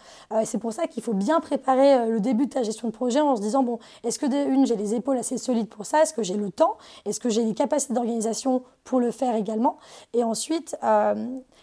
c'est 0.46 0.58
pour 0.58 0.74
ça 0.74 0.88
qu'il 0.88 1.04
faut 1.04 1.14
bien 1.14 1.40
préparer 1.40 2.10
le 2.10 2.20
début 2.20 2.46
de 2.46 2.52
ta 2.52 2.64
gestion 2.64 2.88
de 2.88 2.94
projet 2.94 3.20
en 3.20 3.36
se 3.36 3.42
disant 3.42 3.64
bon, 3.64 3.80
est-ce 4.04 4.20
que 4.20 4.32
une, 4.32 4.66
j'ai 4.66 4.76
les 4.76 4.96
épaules 4.96 5.18
assez 5.18 5.38
solides 5.38 5.68
pour 5.68 5.86
ça? 5.86 6.04
Est-ce 6.04 6.14
que 6.14 6.24
j'ai 6.24 6.36
le 6.36 6.52
temps? 6.52 6.78
Est-ce 7.06 7.20
que 7.20 7.30
j'ai 7.30 7.44
les 7.44 7.54
capacités 7.54 7.94
d'organisation 7.94 8.64
pour 8.84 9.00
le 9.00 9.12
faire 9.12 9.36
également? 9.36 9.78
Et 10.14 10.24
ensuite, 10.24 10.78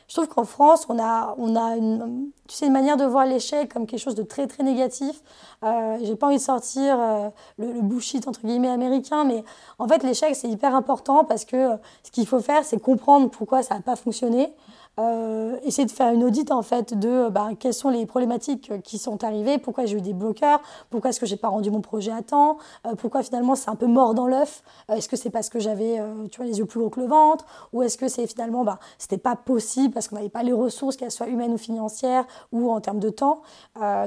je 0.09 0.15
trouve 0.15 0.29
qu'en 0.29 0.45
France, 0.45 0.87
on 0.88 0.99
a, 0.99 1.35
on 1.37 1.55
a 1.55 1.77
une, 1.77 2.31
tu 2.49 2.57
sais, 2.57 2.67
une 2.67 2.73
manière 2.73 2.97
de 2.97 3.05
voir 3.05 3.27
l'échec 3.27 3.73
comme 3.73 3.87
quelque 3.87 4.00
chose 4.00 4.15
de 4.15 4.23
très 4.23 4.47
très 4.47 4.62
négatif. 4.62 5.21
Euh, 5.62 5.99
J'ai 6.03 6.17
pas 6.17 6.29
envie 6.29 6.37
de 6.37 6.43
sortir 6.43 6.99
euh, 6.99 7.29
le, 7.59 7.73
le, 7.73 7.83
bullshit 7.83 8.27
entre 8.27 8.41
guillemets 8.41 8.71
américain, 8.71 9.25
mais 9.25 9.45
en 9.79 9.87
fait 9.87 10.03
l'échec 10.03 10.35
c'est 10.35 10.49
hyper 10.49 10.75
important 10.75 11.25
parce 11.25 11.45
que 11.45 11.57
euh, 11.57 11.77
ce 12.05 12.11
qu'il 12.11 12.27
faut 12.27 12.41
faire 12.41 12.65
c'est 12.65 12.81
comprendre 12.81 13.29
pourquoi 13.29 13.62
ça 13.62 13.75
n'a 13.75 13.83
pas 13.83 13.97
fonctionné, 13.97 14.50
euh, 14.99 15.57
essayer 15.62 15.87
de 15.87 15.93
faire 15.93 16.12
une 16.12 16.25
audite 16.25 16.50
en 16.50 16.62
fait 16.62 16.99
de 16.99 17.28
bah, 17.28 17.50
quelles 17.59 17.75
sont 17.75 17.88
les 17.88 18.05
problématiques 18.07 18.73
qui 18.83 18.99
sont 18.99 19.23
arrivées, 19.23 19.59
pourquoi 19.59 19.87
j'ai 19.87 19.99
eu 19.99 20.00
des 20.00 20.12
bloqueurs, 20.12 20.61
pourquoi 20.90 21.11
est-ce 21.11 21.21
que 21.21 21.26
j'ai 21.26 21.37
pas 21.37 21.49
rendu 21.49 21.71
mon 21.71 21.81
projet 21.81 22.11
à 22.11 22.23
temps, 22.23 22.59
euh, 22.87 22.95
pourquoi 22.97 23.23
finalement 23.23 23.55
c'est 23.55 23.71
un 23.71 23.76
peu 23.76 23.87
mort 23.87 24.14
dans 24.14 24.26
l'œuf, 24.26 24.62
euh, 24.90 24.95
est-ce 24.95 25.09
que 25.09 25.17
c'est 25.17 25.31
parce 25.31 25.50
que 25.50 25.61
j'avais 25.61 26.00
tu 26.31 26.38
vois 26.38 26.47
les 26.47 26.59
yeux 26.59 26.67
plus 26.67 26.81
hauts 26.81 26.90
que 26.90 27.00
le 27.00 27.07
ventre, 27.07 27.45
ou 27.73 27.83
est-ce 27.83 27.97
que 27.97 28.09
c'est 28.09 28.26
finalement 28.26 28.64
bah 28.64 28.78
c'était 28.99 29.19
pas 29.19 29.37
possible 29.37 29.95
parce 29.95 30.09
qu'on 30.09 30.17
n'avait 30.17 30.28
pas 30.28 30.43
les 30.43 30.52
ressources 30.52 30.97
qu'elles 30.97 31.11
soient 31.11 31.28
humaines 31.28 31.52
ou 31.52 31.59
financières 31.59 32.26
ou 32.52 32.71
en 32.71 32.81
termes 32.81 33.00
de 33.00 33.11
temps. 33.11 33.43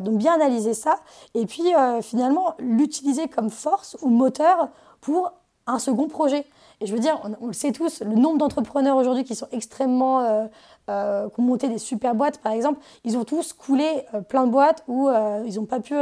donc 0.02 0.18
bien 0.18 0.34
analyser 0.34 0.74
ça 0.74 0.98
et 1.34 1.46
puis 1.46 1.64
finalement 2.02 2.56
l'utiliser 2.60 3.28
comme 3.28 3.50
force 3.50 3.98
ou 4.02 4.10
moteur 4.10 4.70
pour 5.00 5.32
un 5.68 5.80
second 5.80 6.08
projet. 6.08 6.46
Et 6.80 6.88
je 6.88 6.94
veux 6.94 7.00
dire, 7.00 7.20
on, 7.42 7.48
le 7.48 7.54
sait 7.54 7.72
tous, 7.72 8.02
le 8.02 8.16
nombre 8.16 8.40
d'entrepreneurs 8.40 8.98
aujourd'hui 8.98 9.24
qui 9.24 9.36
sont 9.36 9.48
extrêmement 9.52 10.50
euh, 10.90 11.30
qui 11.30 11.40
ont 11.40 11.44
monté 11.44 11.70
des 11.70 11.78
super 11.78 12.16
boîtes, 12.16 12.40
par 12.40 12.54
exemple, 12.54 12.80
ils 13.04 13.16
ont 13.16 13.24
tous 13.24 13.54
coulé 13.54 14.04
euh, 14.16 14.22
plein 14.22 14.48
de 14.48 14.52
boîtes 14.52 14.84
où 14.88 15.10
euh, 15.10 15.44
ils 15.46 15.56
n'ont 15.56 15.66
pas 15.66 15.80
pu 15.80 15.94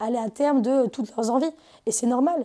aller 0.00 0.18
à 0.18 0.28
terme 0.30 0.62
de 0.62 0.86
toutes 0.86 1.14
leurs 1.16 1.30
envies. 1.30 1.52
Et 1.86 1.92
c'est 1.92 2.08
normal. 2.08 2.44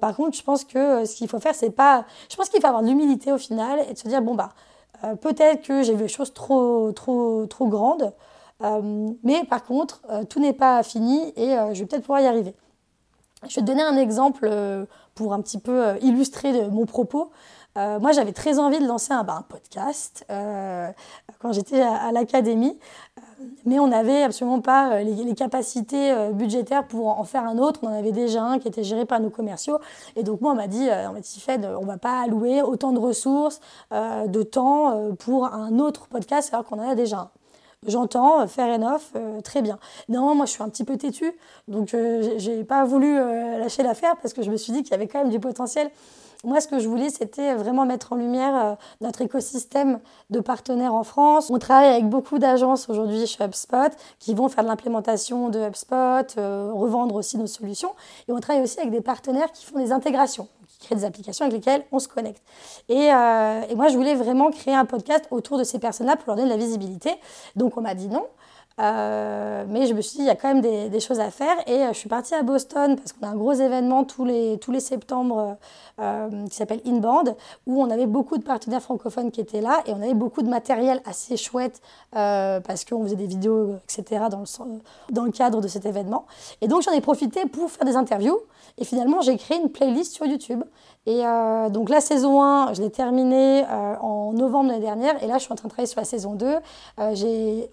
par 0.00 0.16
contre, 0.16 0.36
je 0.36 0.42
pense 0.42 0.64
que 0.64 1.04
ce 1.04 1.14
qu'il 1.14 1.28
faut 1.28 1.38
faire, 1.38 1.54
c'est 1.54 1.70
pas. 1.70 2.06
Je 2.30 2.36
pense 2.36 2.48
qu'il 2.48 2.60
faut 2.60 2.66
avoir 2.66 2.82
de 2.82 2.88
l'humilité 2.88 3.30
au 3.32 3.38
final 3.38 3.80
et 3.88 3.92
de 3.92 3.98
se 3.98 4.08
dire 4.08 4.22
bon, 4.22 4.34
bah, 4.34 4.50
peut-être 5.20 5.62
que 5.62 5.82
j'ai 5.82 5.92
vu 5.94 6.04
des 6.04 6.08
choses 6.08 6.32
trop, 6.32 6.92
trop, 6.92 7.46
trop 7.46 7.66
grandes. 7.66 8.14
mais 9.22 9.44
par 9.44 9.64
contre, 9.64 10.00
tout 10.30 10.40
n'est 10.40 10.54
pas 10.54 10.82
fini 10.82 11.34
et 11.36 11.54
je 11.74 11.80
vais 11.80 11.86
peut-être 11.86 12.02
pouvoir 12.02 12.20
y 12.20 12.26
arriver. 12.26 12.54
Je 13.46 13.56
vais 13.56 13.60
te 13.60 13.66
donner 13.66 13.82
un 13.82 13.98
exemple 13.98 14.50
pour 15.14 15.34
un 15.34 15.42
petit 15.42 15.58
peu 15.58 15.98
illustrer 16.00 16.68
mon 16.70 16.86
propos. 16.86 17.30
Euh, 17.76 18.00
moi, 18.00 18.12
j'avais 18.12 18.32
très 18.32 18.58
envie 18.58 18.80
de 18.80 18.86
lancer 18.86 19.12
un, 19.12 19.22
bah, 19.24 19.44
podcast 19.48 20.24
euh, 20.30 20.88
quand 21.38 21.52
j'étais 21.52 21.80
à, 21.80 22.10
l'académie, 22.12 22.76
euh, 23.18 23.44
mais 23.66 23.78
on 23.78 23.88
n'avait 23.88 24.22
absolument 24.22 24.60
pas 24.60 25.02
les, 25.02 25.34
capacités 25.34 26.12
budgétaires 26.32 26.86
pour 26.86 27.08
en 27.08 27.24
faire 27.24 27.44
un 27.44 27.58
autre. 27.58 27.80
On 27.82 27.88
en 27.88 27.92
avait 27.92 28.12
déjà 28.12 28.42
un 28.42 28.58
qui 28.58 28.66
était 28.66 28.82
géré 28.82 29.04
par 29.04 29.20
nos 29.20 29.30
commerciaux. 29.30 29.78
Et 30.16 30.22
donc, 30.24 30.40
moi, 30.40 30.52
on 30.52 30.56
m'a 30.56 30.66
dit, 30.66 30.88
on 31.08 31.12
m'a 31.12 31.22
Fed, 31.22 31.68
on 31.80 31.84
va 31.84 31.98
pas 31.98 32.22
allouer 32.22 32.62
autant 32.62 32.92
de 32.92 32.98
ressources, 32.98 33.60
de 33.92 34.42
temps 34.42 35.14
pour 35.18 35.46
un 35.46 35.78
autre 35.78 36.08
podcast 36.08 36.52
alors 36.52 36.64
qu'on 36.64 36.80
en 36.80 36.88
a 36.88 36.94
déjà 36.94 37.18
un. 37.18 37.30
J'entends, 37.86 38.46
fair 38.48 38.74
enough, 38.74 39.12
très 39.44 39.62
bien. 39.62 39.78
Non, 40.08 40.34
moi 40.34 40.46
je 40.46 40.50
suis 40.50 40.62
un 40.62 40.68
petit 40.68 40.84
peu 40.84 40.96
têtue, 40.96 41.32
donc 41.68 41.94
j'ai 42.36 42.64
pas 42.64 42.84
voulu 42.84 43.14
lâcher 43.14 43.82
l'affaire 43.82 44.16
parce 44.20 44.34
que 44.34 44.42
je 44.42 44.50
me 44.50 44.56
suis 44.56 44.72
dit 44.72 44.82
qu'il 44.82 44.90
y 44.90 44.94
avait 44.94 45.06
quand 45.06 45.20
même 45.20 45.30
du 45.30 45.38
potentiel. 45.38 45.90
Moi, 46.44 46.60
ce 46.60 46.68
que 46.68 46.78
je 46.78 46.88
voulais, 46.88 47.10
c'était 47.10 47.54
vraiment 47.54 47.84
mettre 47.84 48.12
en 48.12 48.16
lumière 48.16 48.54
euh, 48.54 48.74
notre 49.00 49.22
écosystème 49.22 49.98
de 50.30 50.38
partenaires 50.38 50.94
en 50.94 51.02
France. 51.02 51.50
On 51.50 51.58
travaille 51.58 51.88
avec 51.88 52.08
beaucoup 52.08 52.38
d'agences 52.38 52.88
aujourd'hui 52.88 53.26
chez 53.26 53.42
HubSpot 53.42 53.90
qui 54.20 54.34
vont 54.34 54.48
faire 54.48 54.62
de 54.62 54.68
l'implémentation 54.68 55.48
de 55.48 55.58
HubSpot, 55.58 56.38
euh, 56.38 56.70
revendre 56.72 57.16
aussi 57.16 57.38
nos 57.38 57.48
solutions. 57.48 57.92
Et 58.28 58.32
on 58.32 58.38
travaille 58.38 58.62
aussi 58.62 58.78
avec 58.78 58.92
des 58.92 59.00
partenaires 59.00 59.50
qui 59.50 59.66
font 59.66 59.80
des 59.80 59.90
intégrations 59.90 60.46
qui 60.78 60.86
créent 60.86 60.96
des 60.96 61.04
applications 61.04 61.44
avec 61.44 61.58
lesquelles 61.58 61.84
on 61.92 61.98
se 61.98 62.08
connecte. 62.08 62.42
Et, 62.88 63.12
euh, 63.12 63.62
et 63.68 63.74
moi, 63.74 63.88
je 63.88 63.96
voulais 63.96 64.14
vraiment 64.14 64.50
créer 64.50 64.74
un 64.74 64.84
podcast 64.84 65.26
autour 65.30 65.58
de 65.58 65.64
ces 65.64 65.78
personnes-là 65.78 66.16
pour 66.16 66.26
leur 66.28 66.36
donner 66.36 66.48
de 66.48 66.54
la 66.54 66.64
visibilité. 66.64 67.10
Donc, 67.56 67.76
on 67.76 67.80
m'a 67.80 67.94
dit 67.94 68.08
non. 68.08 68.26
Euh, 68.80 69.64
mais 69.68 69.86
je 69.86 69.94
me 69.94 70.00
suis 70.00 70.18
dit, 70.18 70.22
il 70.22 70.26
y 70.26 70.30
a 70.30 70.36
quand 70.36 70.54
même 70.54 70.60
des, 70.60 71.00
choses 71.00 71.20
à 71.20 71.30
faire. 71.30 71.56
Et 71.66 71.82
euh, 71.82 71.92
je 71.92 71.98
suis 71.98 72.08
partie 72.08 72.34
à 72.34 72.42
Boston 72.42 72.96
parce 72.96 73.12
qu'on 73.12 73.26
a 73.26 73.30
un 73.30 73.36
gros 73.36 73.52
événement 73.52 74.04
tous 74.04 74.24
les, 74.24 74.58
tous 74.58 74.70
les 74.70 74.80
septembre 74.80 75.56
euh, 76.00 76.46
qui 76.48 76.54
s'appelle 76.54 76.80
Inband, 76.86 77.24
où 77.66 77.82
on 77.82 77.90
avait 77.90 78.06
beaucoup 78.06 78.38
de 78.38 78.44
partenaires 78.44 78.82
francophones 78.82 79.30
qui 79.30 79.40
étaient 79.40 79.60
là 79.60 79.82
et 79.86 79.92
on 79.92 80.02
avait 80.02 80.14
beaucoup 80.14 80.42
de 80.42 80.48
matériel 80.48 81.02
assez 81.04 81.36
chouette 81.36 81.80
parce 82.12 82.84
qu'on 82.84 83.02
faisait 83.02 83.16
des 83.16 83.26
vidéos, 83.26 83.74
etc., 83.84 84.24
dans 84.30 84.40
le, 84.40 84.80
dans 85.12 85.24
le 85.24 85.30
cadre 85.30 85.60
de 85.60 85.68
cet 85.68 85.86
événement. 85.86 86.26
Et 86.60 86.68
donc 86.68 86.82
j'en 86.82 86.92
ai 86.92 87.00
profité 87.00 87.46
pour 87.46 87.70
faire 87.70 87.84
des 87.84 87.96
interviews. 87.96 88.38
Et 88.80 88.84
finalement, 88.84 89.20
j'ai 89.20 89.36
créé 89.36 89.58
une 89.58 89.70
playlist 89.70 90.14
sur 90.14 90.26
YouTube. 90.26 90.62
Et 91.06 91.22
donc 91.70 91.88
la 91.88 92.00
saison 92.00 92.42
1, 92.42 92.74
je 92.74 92.82
l'ai 92.82 92.90
terminée 92.90 93.64
en 94.00 94.32
novembre 94.32 94.70
l'année 94.70 94.84
dernière. 94.84 95.22
Et 95.22 95.26
là, 95.26 95.38
je 95.38 95.44
suis 95.44 95.52
en 95.52 95.56
train 95.56 95.68
de 95.68 95.72
travailler 95.72 95.88
sur 95.88 96.00
la 96.00 96.04
saison 96.04 96.34
2. 96.34 96.56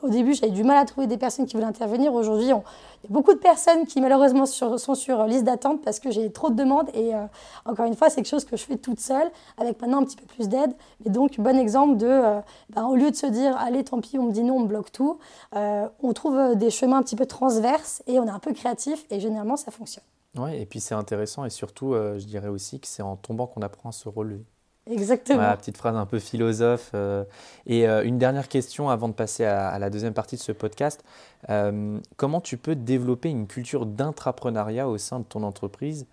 au 0.02 0.10
début, 0.10 0.34
j'avais 0.34 0.52
du 0.52 0.64
mal 0.64 0.78
à 0.78 0.86
des 1.04 1.18
personnes 1.18 1.46
qui 1.46 1.56
veulent 1.56 1.66
intervenir. 1.66 2.14
Aujourd'hui, 2.14 2.46
il 2.46 2.50
y 2.50 2.54
a 2.54 2.64
beaucoup 3.10 3.34
de 3.34 3.40
personnes 3.40 3.86
qui 3.86 4.02
malheureusement 4.02 4.46
sont 4.46 4.96
sur 4.96 5.26
liste 5.26 5.44
d'attente 5.44 5.82
parce 5.84 6.00
que 6.00 6.12
j'ai 6.12 6.32
trop 6.32 6.50
de 6.50 6.56
demandes. 6.56 6.90
Et 6.94 7.14
euh, 7.14 7.26
encore 7.66 7.86
une 7.86 7.96
fois, 7.96 8.10
c'est 8.10 8.18
quelque 8.18 8.30
chose 8.30 8.46
que 8.46 8.58
je 8.58 8.64
fais 8.64 8.78
toute 8.78 9.00
seule, 9.00 9.30
avec 9.58 9.82
maintenant 9.82 10.02
un 10.02 10.06
petit 10.06 10.16
peu 10.16 10.26
plus 10.26 10.48
d'aide. 10.48 10.74
Et 11.06 11.10
donc, 11.10 11.40
bon 11.40 11.58
exemple 11.60 11.98
de, 11.98 12.08
euh, 12.08 12.40
ben, 12.70 12.86
au 12.86 12.96
lieu 12.96 13.12
de 13.12 13.16
se 13.16 13.28
dire, 13.28 13.56
allez, 13.58 13.84
tant 13.84 14.00
pis, 14.00 14.18
on 14.18 14.24
me 14.24 14.32
dit 14.32 14.44
non, 14.44 14.58
on 14.58 14.64
bloque 14.64 14.92
tout, 14.92 15.20
euh, 15.56 15.88
on 16.02 16.14
trouve 16.14 16.56
des 16.56 16.70
chemins 16.70 16.98
un 16.98 17.04
petit 17.04 17.16
peu 17.16 17.26
transverses 17.26 18.02
et 18.08 18.20
on 18.20 18.26
est 18.26 18.32
un 18.32 18.40
peu 18.40 18.54
créatif 18.54 19.06
et 19.10 19.20
généralement, 19.20 19.58
ça 19.58 19.72
fonctionne. 19.72 20.04
Oui, 20.38 20.56
et 20.56 20.66
puis 20.66 20.80
c'est 20.80 20.96
intéressant 20.96 21.46
et 21.46 21.50
surtout, 21.50 21.94
je 21.94 22.26
dirais 22.26 22.50
aussi 22.50 22.80
que 22.80 22.88
c'est 22.88 23.02
en 23.02 23.16
tombant 23.16 23.48
qu'on 23.48 23.62
apprend 23.62 23.90
à 23.90 23.94
se 23.94 24.10
relever. 24.10 24.44
Exactement. 24.90 25.56
petite 25.58 25.78
phrase 25.78 25.96
un 25.96 26.06
peu 26.06 26.20
philosophe. 26.20 26.92
Euh. 26.94 27.24
et 27.66 27.88
euh, 27.88 28.04
une 28.04 28.20
dernière 28.20 28.48
question 28.48 28.90
avant 28.90 29.08
de 29.08 29.14
passer 29.14 29.44
à, 29.44 29.78
la 29.80 29.90
deuxième 29.90 30.14
partie 30.14 30.36
de 30.36 30.42
ce 30.42 30.52
podcast. 30.52 31.04
Euh, 31.50 32.00
comment 32.18 32.42
tu 32.42 32.58
peux 32.58 32.76
développer 32.76 33.30
une 33.30 33.48
culture 33.48 33.86
d'intrapreneuriat 33.86 34.88
au 34.88 34.98
sein 34.98 35.20
de 35.20 35.26
ton 35.26 35.44
entreprise, 35.44 36.06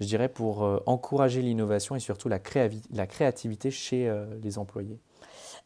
je 0.00 0.06
dirais, 0.06 0.28
pour 0.28 0.82
encourager 0.86 1.40
l'innovation 1.40 1.94
et 1.94 2.00
surtout 2.00 2.28
la 2.28 2.38
créativité 2.38 3.70
chez 3.70 4.12
les 4.42 4.58
employés? 4.58 4.98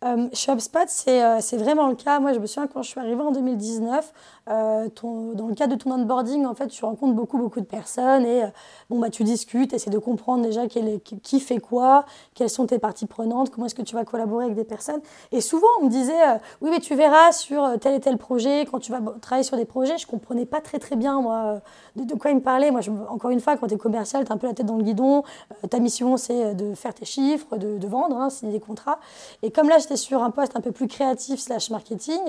Euh, 0.02 0.28
chez 0.33 0.50
HubSpot, 0.50 0.78
euh, 1.09 1.38
c'est 1.40 1.57
vraiment 1.59 1.87
le 1.88 1.95
cas. 1.95 2.21
Moi, 2.21 2.33
je 2.33 2.38
me 2.38 2.47
souviens 2.47 2.66
quand 2.66 2.83
je 2.83 2.88
suis 2.88 3.00
arrivée 3.00 3.21
en 3.21 3.33
2019, 3.33 4.14
euh, 4.49 4.88
dans 4.97 5.47
le 5.47 5.54
cadre 5.54 5.76
de 5.76 5.78
ton 5.78 5.92
onboarding, 5.92 6.47
en 6.47 6.54
fait, 6.54 6.69
tu 6.69 6.83
rencontres 6.87 7.12
beaucoup, 7.12 7.37
beaucoup 7.37 7.61
de 7.61 7.66
personnes 7.66 8.25
et 8.25 8.45
bon, 8.88 8.99
bah, 8.99 9.11
tu 9.11 9.25
discutes, 9.25 9.75
essaies 9.75 9.90
de 9.90 9.99
comprendre 9.99 10.42
déjà 10.42 10.62
qui 10.66 11.40
fait 11.40 11.59
quoi, 11.59 12.07
quelles 12.35 12.49
sont 12.49 12.66
tes 12.66 12.78
parties 12.78 13.04
prenantes, 13.04 13.50
comment 13.50 13.66
est-ce 13.66 13.75
que 13.75 13.83
tu 13.83 13.95
vas 13.95 14.07
collaborer 14.07 14.47
avec 14.47 14.57
des 14.57 14.64
personnes. 14.64 15.02
Et 15.33 15.42
souvent, 15.42 15.69
on 15.83 15.85
me 15.85 15.90
disait, 15.90 16.40
oui, 16.62 16.71
mais 16.71 16.80
tu 16.80 16.95
verras 16.95 17.33
sur 17.33 17.78
tel 17.78 17.95
et 17.95 18.00
tel 18.00 18.16
projet, 18.16 18.64
quand 18.71 18.78
tu 18.78 18.92
vas 18.92 19.00
travailler 19.21 19.45
sur 19.45 19.59
des 19.59 19.66
projets, 19.66 19.99
je 19.99 20.07
comprenais 20.07 20.47
pas 20.47 20.62
très, 20.62 20.78
très 20.78 20.97
bien, 20.97 21.21
moi, 21.21 21.61
de, 21.97 22.14
quoi 22.14 22.30
ils 22.30 22.37
me 22.37 22.40
parlaient. 22.40 22.71
Moi, 22.71 22.80
encore 23.11 23.30
une 23.30 23.40
fois, 23.40 23.59
quand 23.59 23.66
tu 23.66 23.75
es 23.75 23.78
commercial, 23.78 24.25
tu 24.25 24.33
as 24.33 24.35
un 24.35 24.38
peu 24.38 24.47
la 24.47 24.54
tête 24.54 24.66
dans 24.66 24.76
le 24.76 24.83
guidon. 24.83 25.25
ta 25.69 25.78
mission, 25.78 26.16
c'est 26.16 26.54
de 26.54 26.75
faire 26.75 26.95
tes 26.95 27.04
chiffres, 27.04 27.59
de, 27.59 27.87
vendre, 27.87 28.16
hein, 28.16 28.30
signer 28.30 28.52
des 28.52 28.61
contrats. 28.61 28.99
Et 29.42 29.50
comme 29.50 29.69
là, 29.69 29.78
sur 29.97 30.23
un 30.23 30.30
poste 30.30 30.56
un 30.56 30.61
peu 30.61 30.73
plus 30.73 30.88
créatif 30.88 31.40
slash 31.40 31.70
marketing, 31.70 32.20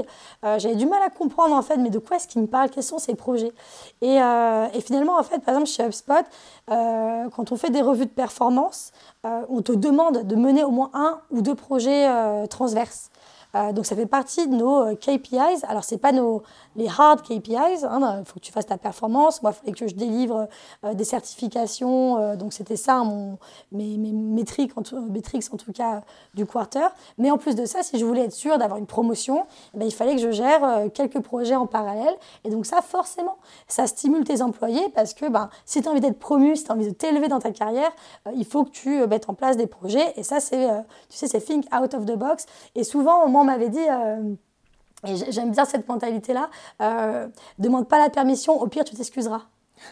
euh, 0.44 0.60
j'avais 0.60 0.76
du 0.76 0.86
mal 0.86 1.02
à 1.04 1.10
comprendre 1.10 1.56
en 1.56 1.62
fait, 1.62 1.78
mais 1.78 1.90
de 1.90 2.00
quoi 2.00 2.18
est-ce 2.18 2.28
qu'il 2.28 2.42
me 2.42 2.48
parle, 2.48 2.70
quels 2.70 2.84
sont 2.84 3.00
ses 3.00 3.16
projets? 3.16 3.54
Et, 4.02 4.22
euh, 4.22 4.68
et, 4.74 4.82
finalement, 4.82 5.18
en 5.18 5.24
fait, 5.24 5.40
par 5.40 5.56
exemple, 5.56 5.70
chez 5.70 5.84
HubSpot, 5.84 6.14
euh, 6.70 7.30
quand 7.30 7.52
on 7.52 7.56
fait 7.56 7.70
des 7.70 7.82
revues 7.82 8.06
de 8.06 8.12
performance, 8.12 8.92
on 9.24 9.62
te 9.62 9.72
demande 9.72 10.24
de 10.24 10.36
mener 10.36 10.64
au 10.64 10.72
moins 10.72 10.90
un 10.94 11.20
ou 11.30 11.42
deux 11.42 11.54
projets 11.54 12.10
transverses. 12.50 13.12
Euh, 13.56 13.74
donc 13.74 13.86
ça 13.86 13.96
fait 13.96 14.06
partie 14.06 14.48
de 14.48 14.56
nos 14.56 14.82
euh, 14.84 14.96
KPIs. 14.96 15.66
Alors 15.68 15.84
c'est 15.84 15.98
pas 15.98 16.12
nos 16.12 16.44
les 16.76 16.88
hard 16.88 17.22
KPIs. 17.22 17.82
Il 17.82 17.86
hein, 17.86 18.24
faut 18.26 18.36
que 18.36 18.46
tu 18.46 18.52
fasses 18.52 18.68
ta 18.68 18.78
performance. 18.78 19.42
Moi, 19.42 19.52
il 19.52 19.60
fallait 19.60 19.72
que 19.74 19.88
je 19.88 19.96
délivre 19.96 20.48
euh, 20.86 20.94
des 20.94 21.04
certifications. 21.04 22.36
donc 22.36 22.54
c'était 22.54 22.76
ça 22.76 23.04
mon 23.04 23.38
mes, 23.72 23.98
mes 23.98 24.12
métriques, 24.12 24.78
en 24.78 24.84
tout, 24.84 24.98
en 24.98 25.58
tout 25.58 25.72
cas 25.74 26.02
du 26.34 26.46
quarter. 26.46 26.88
Mais 27.18 27.32
en 27.32 27.38
plus 27.38 27.56
de 27.56 27.66
ça, 27.66 27.84
si 27.84 27.98
je 28.00 28.06
voulais 28.06 28.26
être 28.26 28.34
sûre 28.34 28.58
d'avoir 28.58 28.80
une 28.80 28.86
promotion, 28.86 29.46
eh 29.74 29.78
ben, 29.78 29.86
il 29.86 29.94
fallait 29.94 30.16
que 30.16 30.22
je 30.22 30.32
gère 30.32 30.92
quelques 30.94 31.20
projets 31.20 31.56
en 31.56 31.68
parallèle. 31.68 32.16
Et 32.44 32.50
donc 32.50 32.66
ça, 32.66 32.82
forcément, 32.82 33.38
ça 33.68 33.88
stimule 33.88 34.24
tes 34.24 34.42
employés 34.42 34.90
parce 34.96 35.14
que 35.14 35.28
ben, 35.28 35.50
si 35.66 35.82
tu 35.82 35.88
as 35.88 35.92
envie 35.92 36.02
d'être 36.02 36.20
promu, 36.20 36.56
si 36.56 36.64
tu 36.64 36.72
as 36.72 36.76
envie 36.76 36.88
de 36.88 36.94
t'élever 36.94 37.28
dans 37.28 37.40
ta 37.40 37.52
carrière, 37.52 37.92
il 38.34 38.46
faut 38.46 38.64
que 38.64 38.72
tu 38.72 39.06
mettes 39.08 39.30
en 39.30 39.34
place 39.34 39.58
des 39.58 39.68
projets. 39.68 40.14
Et 40.16 40.24
ça, 40.24 40.40
c'est, 40.40 40.68
tu 41.10 41.18
sais, 41.18 41.28
c'est 41.28 41.42
think 41.42 41.66
out 41.76 41.94
of 41.94 42.06
the 42.06 42.16
box. 42.16 42.46
Et 42.76 42.84
souvent, 42.84 43.24
au 43.26 43.28
maman 43.44 43.58
m'avait 43.58 43.70
dit, 43.70 43.80
et 45.08 45.32
j'aime 45.32 45.52
bien 45.52 45.66
cette 45.66 45.88
mentalité-là, 45.88 46.50
demande 47.60 47.88
pas 47.88 48.00
la 48.00 48.10
permission, 48.10 48.62
au 48.62 48.68
pire 48.68 48.84
tu 48.84 48.96
t'excuseras. 48.96 49.44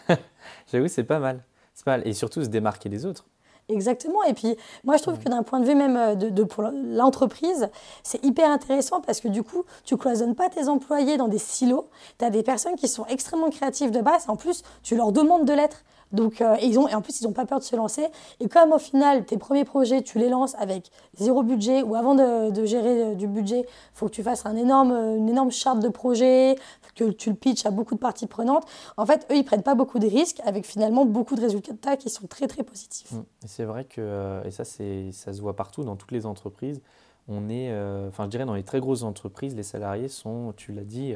J'avoue, 0.72 0.88
c'est 0.88 1.04
pas 1.04 1.18
mal. 1.18 1.42
C'est 1.74 1.84
pas 1.84 1.98
mal. 1.98 2.06
Et 2.06 2.12
surtout 2.12 2.42
se 2.42 2.48
démarquer 2.48 2.88
des 2.88 3.06
autres. 3.06 3.26
Exactement. 3.70 4.22
Et 4.24 4.34
puis, 4.34 4.56
moi, 4.84 4.96
je 4.96 5.02
trouve 5.02 5.18
que 5.18 5.28
d'un 5.28 5.42
point 5.42 5.60
de 5.60 5.66
vue 5.66 5.74
même 5.74 5.96
euh, 5.96 6.14
de, 6.14 6.44
pour 6.44 6.62
l'entreprise, 6.62 7.68
c'est 8.02 8.22
hyper 8.24 8.50
intéressant 8.50 9.00
parce 9.00 9.20
que 9.20 9.28
du 9.28 9.42
coup, 9.42 9.64
tu 9.84 9.96
cloisonnes 9.96 10.34
pas 10.34 10.48
tes 10.48 10.68
employés 10.68 11.16
dans 11.16 11.28
des 11.28 11.38
silos. 11.38 11.88
Tu 12.18 12.24
as 12.24 12.30
des 12.30 12.42
personnes 12.42 12.74
qui 12.74 12.88
sont 12.88 13.06
extrêmement 13.06 13.50
créatives 13.50 13.90
de 13.90 14.00
base. 14.00 14.28
En 14.28 14.36
plus, 14.36 14.62
tu 14.82 14.96
leur 14.96 15.12
demandes 15.12 15.44
de 15.44 15.52
l'être. 15.52 15.84
Donc, 16.12 16.40
euh, 16.40 16.56
ils 16.62 16.78
ont, 16.78 16.88
et 16.88 16.94
en 16.94 17.02
plus, 17.02 17.20
ils 17.20 17.24
n'ont 17.24 17.32
pas 17.32 17.46
peur 17.46 17.58
de 17.58 17.64
se 17.64 17.76
lancer. 17.76 18.06
Et 18.40 18.48
comme 18.48 18.72
au 18.72 18.78
final, 18.78 19.24
tes 19.24 19.38
premiers 19.38 19.64
projets, 19.64 20.02
tu 20.02 20.18
les 20.18 20.28
lances 20.28 20.54
avec 20.56 20.90
zéro 21.14 21.42
budget, 21.42 21.82
ou 21.82 21.94
avant 21.94 22.14
de, 22.14 22.64
gérer 22.64 23.02
euh, 23.02 23.14
du 23.14 23.26
budget, 23.26 23.60
il 23.60 23.94
faut 23.94 24.06
que 24.06 24.12
tu 24.12 24.22
fasses 24.22 24.46
un 24.46 24.56
énorme, 24.56 24.92
une 24.92 25.28
énorme 25.28 25.50
charte 25.50 25.80
de 25.80 25.88
projet, 25.88 26.56
que 26.96 27.04
tu 27.04 27.30
le 27.30 27.36
pitches 27.36 27.64
à 27.64 27.70
beaucoup 27.70 27.94
de 27.94 28.00
parties 28.00 28.26
prenantes. 28.26 28.64
En 28.96 29.06
fait, 29.06 29.26
eux, 29.30 29.36
ils 29.36 29.44
prennent 29.44 29.62
pas 29.62 29.74
beaucoup 29.74 29.98
de 29.98 30.06
risques, 30.06 30.40
avec 30.44 30.66
finalement 30.66 31.04
beaucoup 31.04 31.36
de 31.36 31.40
résultats 31.40 31.96
qui 31.96 32.10
sont 32.10 32.26
très, 32.26 32.46
très 32.46 32.62
positifs. 32.62 33.12
Mmh. 33.12 33.18
Et 33.44 33.48
c'est 33.48 33.64
vrai 33.64 33.84
que, 33.84 34.00
euh, 34.00 34.42
et 34.44 34.50
ça, 34.50 34.64
ça 34.64 35.32
se 35.32 35.40
voit 35.40 35.54
partout, 35.54 35.84
dans 35.84 35.96
toutes 35.96 36.12
les 36.12 36.26
entreprises. 36.26 36.80
On 37.28 37.48
est, 37.48 37.72
enfin, 38.08 38.24
je 38.24 38.30
dirais, 38.30 38.44
dans 38.44 38.54
les 38.54 38.64
très 38.64 38.80
grosses 38.80 39.04
entreprises, 39.04 39.54
les 39.54 39.62
salariés 39.62 40.08
sont, 40.08 40.52
tu 40.56 40.72
l'as 40.72 40.82
dit, 40.82 41.14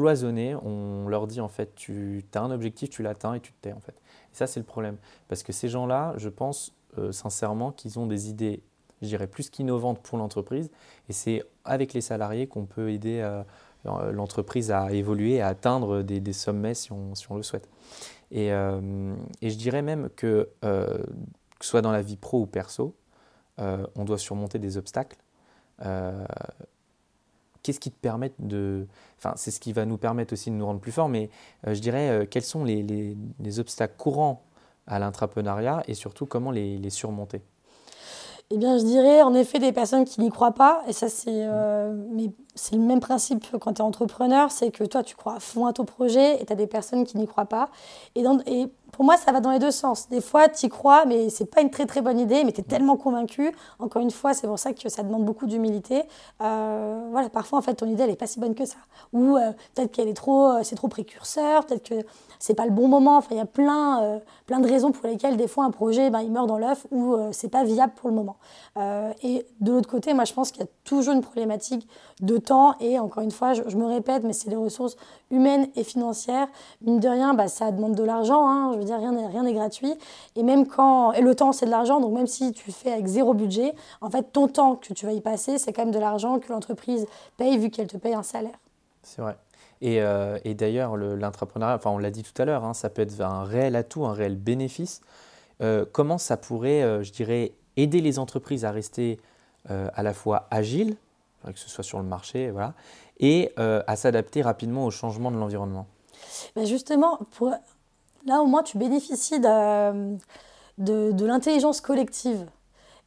On 0.00 1.08
leur 1.08 1.26
dit, 1.26 1.40
en 1.40 1.48
fait, 1.48 1.74
tu 1.74 2.24
as 2.34 2.40
un 2.40 2.50
objectif, 2.50 2.90
tu 2.90 3.02
l'atteins 3.02 3.34
et 3.34 3.40
tu 3.40 3.52
te 3.52 3.60
tais, 3.62 3.72
en 3.72 3.80
fait. 3.80 3.94
Et 4.32 4.36
ça, 4.36 4.46
c'est 4.46 4.60
le 4.60 4.66
problème. 4.66 4.96
Parce 5.28 5.42
que 5.42 5.52
ces 5.52 5.68
gens-là, 5.68 6.14
je 6.16 6.28
pense 6.28 6.74
euh, 6.98 7.12
sincèrement 7.12 7.72
qu'ils 7.72 7.98
ont 7.98 8.06
des 8.06 8.28
idées, 8.28 8.62
je 9.02 9.08
dirais, 9.08 9.26
plus 9.26 9.50
qu'innovantes 9.50 10.00
pour 10.02 10.18
l'entreprise. 10.18 10.70
Et 11.08 11.12
c'est 11.12 11.42
avec 11.64 11.92
les 11.92 12.00
salariés 12.00 12.46
qu'on 12.46 12.66
peut 12.66 12.90
aider 12.90 13.20
euh, 13.20 13.42
l'entreprise 14.12 14.70
à 14.70 14.92
évoluer, 14.92 15.40
à 15.40 15.48
atteindre 15.48 16.02
des, 16.02 16.32
sommets 16.32 16.74
si 16.74 16.92
on, 16.92 17.36
le 17.36 17.42
souhaite. 17.42 17.68
Et, 18.30 18.52
euh, 18.52 19.14
je 19.40 19.54
dirais 19.54 19.82
même 19.82 20.08
que, 20.16 20.50
soit 21.60 21.82
dans 21.82 21.92
la 21.92 22.02
vie 22.02 22.16
pro 22.16 22.40
ou 22.40 22.46
perso, 22.46 22.96
on 23.58 24.04
doit 24.04 24.18
surmonter 24.18 24.58
des 24.58 24.76
obstacles 24.76 25.18
qu'est-ce 27.66 27.80
qui 27.80 27.90
te 27.90 27.98
permet 28.00 28.30
de. 28.38 28.86
Enfin, 29.18 29.34
c'est 29.36 29.50
ce 29.50 29.58
qui 29.58 29.72
va 29.72 29.84
nous 29.84 29.96
permettre 29.96 30.32
aussi 30.32 30.50
de 30.50 30.54
nous 30.54 30.64
rendre 30.64 30.78
plus 30.78 30.92
forts, 30.92 31.08
mais 31.08 31.30
euh, 31.66 31.74
je 31.74 31.80
dirais 31.80 32.10
euh, 32.10 32.26
quels 32.30 32.44
sont 32.44 32.62
les, 32.62 32.82
les, 32.82 33.58
obstacles 33.58 33.96
courants 33.98 34.42
à 34.86 35.00
l'entrepreneuriat 35.00 35.82
et 35.88 35.94
surtout 35.94 36.26
comment 36.26 36.52
les, 36.52 36.78
les 36.78 36.90
surmonter? 36.90 37.42
Eh 38.50 38.58
bien, 38.58 38.78
je 38.78 38.84
dirais 38.84 39.22
en 39.22 39.34
effet 39.34 39.58
des 39.58 39.72
personnes 39.72 40.04
qui 40.04 40.20
n'y 40.20 40.30
croient 40.30 40.54
pas, 40.54 40.84
et 40.86 40.92
ça 40.92 41.08
c'est 41.08 41.44
euh, 41.48 41.92
mais 42.12 42.30
c'est 42.56 42.74
le 42.74 42.82
même 42.82 43.00
principe 43.00 43.46
quand 43.60 43.74
tu 43.74 43.78
es 43.78 43.84
entrepreneur, 43.84 44.50
c'est 44.50 44.70
que 44.70 44.82
toi 44.82 45.02
tu 45.02 45.14
crois 45.14 45.36
à 45.36 45.40
fond 45.40 45.66
à 45.66 45.72
ton 45.72 45.84
projet 45.84 46.40
et 46.40 46.46
tu 46.46 46.52
as 46.52 46.56
des 46.56 46.66
personnes 46.66 47.04
qui 47.04 47.16
n'y 47.18 47.26
croient 47.26 47.44
pas. 47.46 47.68
Et, 48.14 48.22
dans, 48.22 48.40
et 48.46 48.68
pour 48.96 49.04
moi, 49.04 49.16
ça 49.18 49.30
va 49.30 49.40
dans 49.40 49.50
les 49.50 49.58
deux 49.58 49.70
sens. 49.70 50.08
Des 50.08 50.22
fois, 50.22 50.48
tu 50.48 50.66
y 50.66 50.68
crois, 50.70 51.04
mais 51.04 51.28
c'est 51.28 51.44
pas 51.44 51.60
une 51.60 51.70
très 51.70 51.84
très 51.84 52.00
bonne 52.00 52.18
idée, 52.18 52.44
mais 52.44 52.52
tu 52.52 52.60
es 52.60 52.64
tellement 52.64 52.96
convaincu. 52.96 53.52
Encore 53.78 54.00
une 54.00 54.10
fois, 54.10 54.32
c'est 54.32 54.46
pour 54.46 54.58
ça 54.58 54.72
que 54.72 54.88
ça 54.88 55.02
demande 55.02 55.24
beaucoup 55.24 55.46
d'humilité. 55.46 56.04
Euh, 56.40 57.08
voilà, 57.10 57.28
parfois, 57.28 57.58
en 57.58 57.62
fait, 57.62 57.74
ton 57.74 57.86
idée, 57.86 58.04
elle 58.04 58.10
est 58.10 58.16
pas 58.16 58.26
si 58.26 58.40
bonne 58.40 58.54
que 58.54 58.64
ça. 58.64 58.78
Ou 59.12 59.36
euh, 59.36 59.52
peut-être 59.74 59.92
qu'elle 59.92 60.08
est 60.08 60.14
trop, 60.14 60.48
euh, 60.48 60.60
c'est 60.62 60.76
trop 60.76 60.88
précurseur, 60.88 61.66
peut-être 61.66 61.86
que 61.86 62.06
c'est 62.38 62.54
pas 62.54 62.64
le 62.64 62.70
bon 62.70 62.88
moment. 62.88 63.18
Enfin, 63.18 63.28
il 63.32 63.36
y 63.36 63.40
a 63.40 63.46
plein, 63.46 64.20
plein 64.46 64.60
de 64.60 64.68
raisons 64.68 64.92
pour 64.92 65.06
lesquelles, 65.06 65.36
des 65.36 65.48
fois, 65.48 65.64
un 65.64 65.70
projet, 65.70 66.08
ben, 66.08 66.20
il 66.20 66.30
meurt 66.30 66.46
dans 66.46 66.58
l'œuf 66.58 66.86
ou 66.90 67.16
c'est 67.32 67.50
pas 67.50 67.64
viable 67.64 67.92
pour 67.96 68.08
le 68.08 68.14
moment. 68.14 68.36
et 69.22 69.46
de 69.60 69.72
l'autre 69.72 69.88
côté, 69.88 70.14
moi, 70.14 70.24
je 70.24 70.32
pense 70.32 70.52
qu'il 70.52 70.62
y 70.62 70.64
a 70.64 70.68
toujours 70.86 71.12
une 71.12 71.20
problématique 71.20 71.86
de 72.22 72.38
temps. 72.38 72.78
Et 72.80 72.98
encore 72.98 73.22
une 73.22 73.30
fois, 73.30 73.52
je, 73.52 73.76
me 73.76 73.84
répète, 73.84 74.22
mais 74.24 74.32
c'est 74.32 74.48
les 74.48 74.56
ressources 74.56 74.96
humaines 75.30 75.68
et 75.76 75.84
financières. 75.84 76.48
Mine 76.80 76.98
de 77.00 77.08
rien, 77.08 77.34
bah, 77.34 77.48
ça 77.48 77.70
demande 77.72 77.94
de 77.94 78.02
l'argent. 78.02 78.48
Hein, 78.48 78.70
je 78.72 78.78
veux 78.78 78.84
dire, 78.84 78.96
rien 78.96 79.12
n'est 79.12 79.26
rien 79.26 79.52
gratuit. 79.52 79.92
Et 80.36 80.42
même 80.42 80.66
quand 80.66 81.12
et 81.12 81.20
le 81.20 81.34
temps, 81.34 81.52
c'est 81.52 81.66
de 81.66 81.70
l'argent. 81.70 82.00
Donc 82.00 82.14
même 82.14 82.26
si 82.26 82.52
tu 82.52 82.72
fais 82.72 82.92
avec 82.92 83.06
zéro 83.06 83.34
budget, 83.34 83.74
en 84.00 84.08
fait, 84.08 84.32
ton 84.32 84.48
temps 84.48 84.76
que 84.76 84.94
tu 84.94 85.04
vas 85.04 85.12
y 85.12 85.20
passer, 85.20 85.58
c'est 85.58 85.74
quand 85.74 85.82
même 85.82 85.94
de 85.94 85.98
l'argent 85.98 86.38
que 86.38 86.50
l'entreprise 86.50 87.06
paye 87.36 87.58
vu 87.58 87.68
qu'elle 87.68 87.88
te 87.88 87.98
paye 87.98 88.14
un 88.14 88.22
salaire. 88.22 88.58
C'est 89.02 89.20
vrai. 89.20 89.36
Et, 89.82 90.00
euh, 90.00 90.38
et 90.44 90.54
d'ailleurs, 90.54 90.96
l'entrepreneuriat, 90.96 91.74
enfin, 91.74 91.90
on 91.90 91.98
l'a 91.98 92.10
dit 92.10 92.22
tout 92.22 92.40
à 92.40 92.46
l'heure, 92.46 92.64
hein, 92.64 92.72
ça 92.72 92.88
peut 92.88 93.02
être 93.02 93.20
un 93.20 93.44
réel 93.44 93.76
atout, 93.76 94.06
un 94.06 94.14
réel 94.14 94.36
bénéfice. 94.36 95.02
Euh, 95.62 95.84
comment 95.90 96.18
ça 96.18 96.36
pourrait, 96.36 96.82
euh, 96.82 97.02
je 97.02 97.12
dirais, 97.12 97.52
aider 97.76 98.00
les 98.00 98.18
entreprises 98.18 98.64
à 98.64 98.70
rester 98.70 99.18
à 99.68 100.02
la 100.02 100.12
fois 100.12 100.46
agiles, 100.50 100.96
que 101.44 101.58
ce 101.58 101.68
soit 101.68 101.84
sur 101.84 101.98
le 101.98 102.04
marché, 102.04 102.50
voilà, 102.50 102.74
et 103.20 103.52
à 103.56 103.96
s'adapter 103.96 104.42
rapidement 104.42 104.84
au 104.84 104.90
changement 104.90 105.30
de 105.30 105.36
l'environnement. 105.36 105.86
Ben 106.54 106.66
Justement, 106.66 107.18
pour 107.36 107.52
Là, 108.26 108.42
au 108.42 108.46
moins, 108.46 108.64
tu 108.64 108.76
bénéficies 108.76 109.38
de, 109.38 110.16
de, 110.78 111.24
l'intelligence 111.24 111.80
collective. 111.80 112.46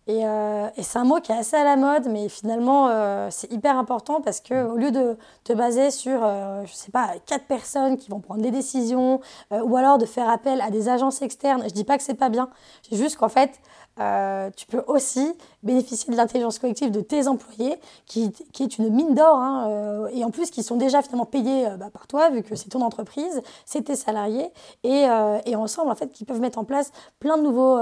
Euh, 0.08 0.70
et, 0.76 0.82
c'est 0.82 0.98
un 0.98 1.04
mot 1.04 1.20
qui 1.20 1.34
est 1.34 1.36
assez 1.36 1.58
à 1.58 1.66
la 1.66 1.76
mode, 1.76 2.08
mais 2.10 2.30
finalement, 2.30 2.88
euh, 2.88 3.28
c'est 3.30 3.52
hyper 3.52 3.78
important 3.78 4.22
parce 4.22 4.40
qu'au 4.40 4.76
lieu 4.76 4.92
de 4.92 5.18
te 5.44 5.54
baser 5.54 5.92
sur, 5.92 6.24
euh, 6.24 6.64
je 6.66 6.74
sais 6.74 6.90
pas, 6.90 7.16
quatre 7.26 7.46
personnes 7.46 7.98
qui 7.98 8.10
vont 8.10 8.22
prendre 8.22 8.42
des 8.42 8.50
décisions, 8.50 9.20
ou 9.52 9.76
alors 9.76 9.98
de 9.98 10.06
faire 10.06 10.30
appel 10.30 10.62
à 10.62 10.72
des 10.72 10.88
agences 10.88 11.22
externes, 11.22 11.64
je 11.66 11.74
dis 11.74 11.84
pas 11.84 11.98
que 11.98 12.04
c'est 12.04 12.16
pas 12.16 12.30
bien, 12.30 12.50
c'est 12.82 12.96
juste 12.96 13.18
qu'en 13.18 13.30
fait, 13.30 13.60
euh, 14.00 14.50
tu 14.56 14.66
peux 14.66 14.84
aussi 14.88 15.34
bénéficier 15.64 16.12
de 16.12 16.18
l'intelligence 16.18 16.60
collective 16.60 16.92
de 16.92 17.02
tes 17.02 17.28
employés, 17.28 17.76
qui, 18.06 18.32
qui 18.54 18.64
est 18.64 18.78
une 18.78 18.90
mine 18.90 19.14
d'or, 19.14 19.38
hein, 19.38 19.68
euh, 19.70 20.08
et 20.14 20.24
en 20.24 20.32
plus 20.32 20.52
qui 20.52 20.64
sont 20.64 20.78
déjà 20.78 21.02
finalement 21.02 21.26
payés 21.26 21.68
euh, 21.68 21.78
bah, 21.78 21.90
par 21.92 22.08
toi, 22.08 22.30
vu 22.30 22.44
que 22.44 22.56
c'est 22.56 22.70
ton 22.70 22.82
entreprise, 22.82 23.42
c'est 23.66 23.84
tes 23.84 23.96
salariés, 23.96 24.52
et, 24.84 25.06
et, 25.46 25.56
ensemble, 25.56 25.92
en 25.92 25.96
fait, 25.96 26.12
qui 26.12 26.26
peuvent 26.26 26.40
mettre 26.40 26.60
en 26.60 26.64
place 26.64 26.92
plein 27.20 27.38
de 27.38 27.44
nouveaux, 27.44 27.78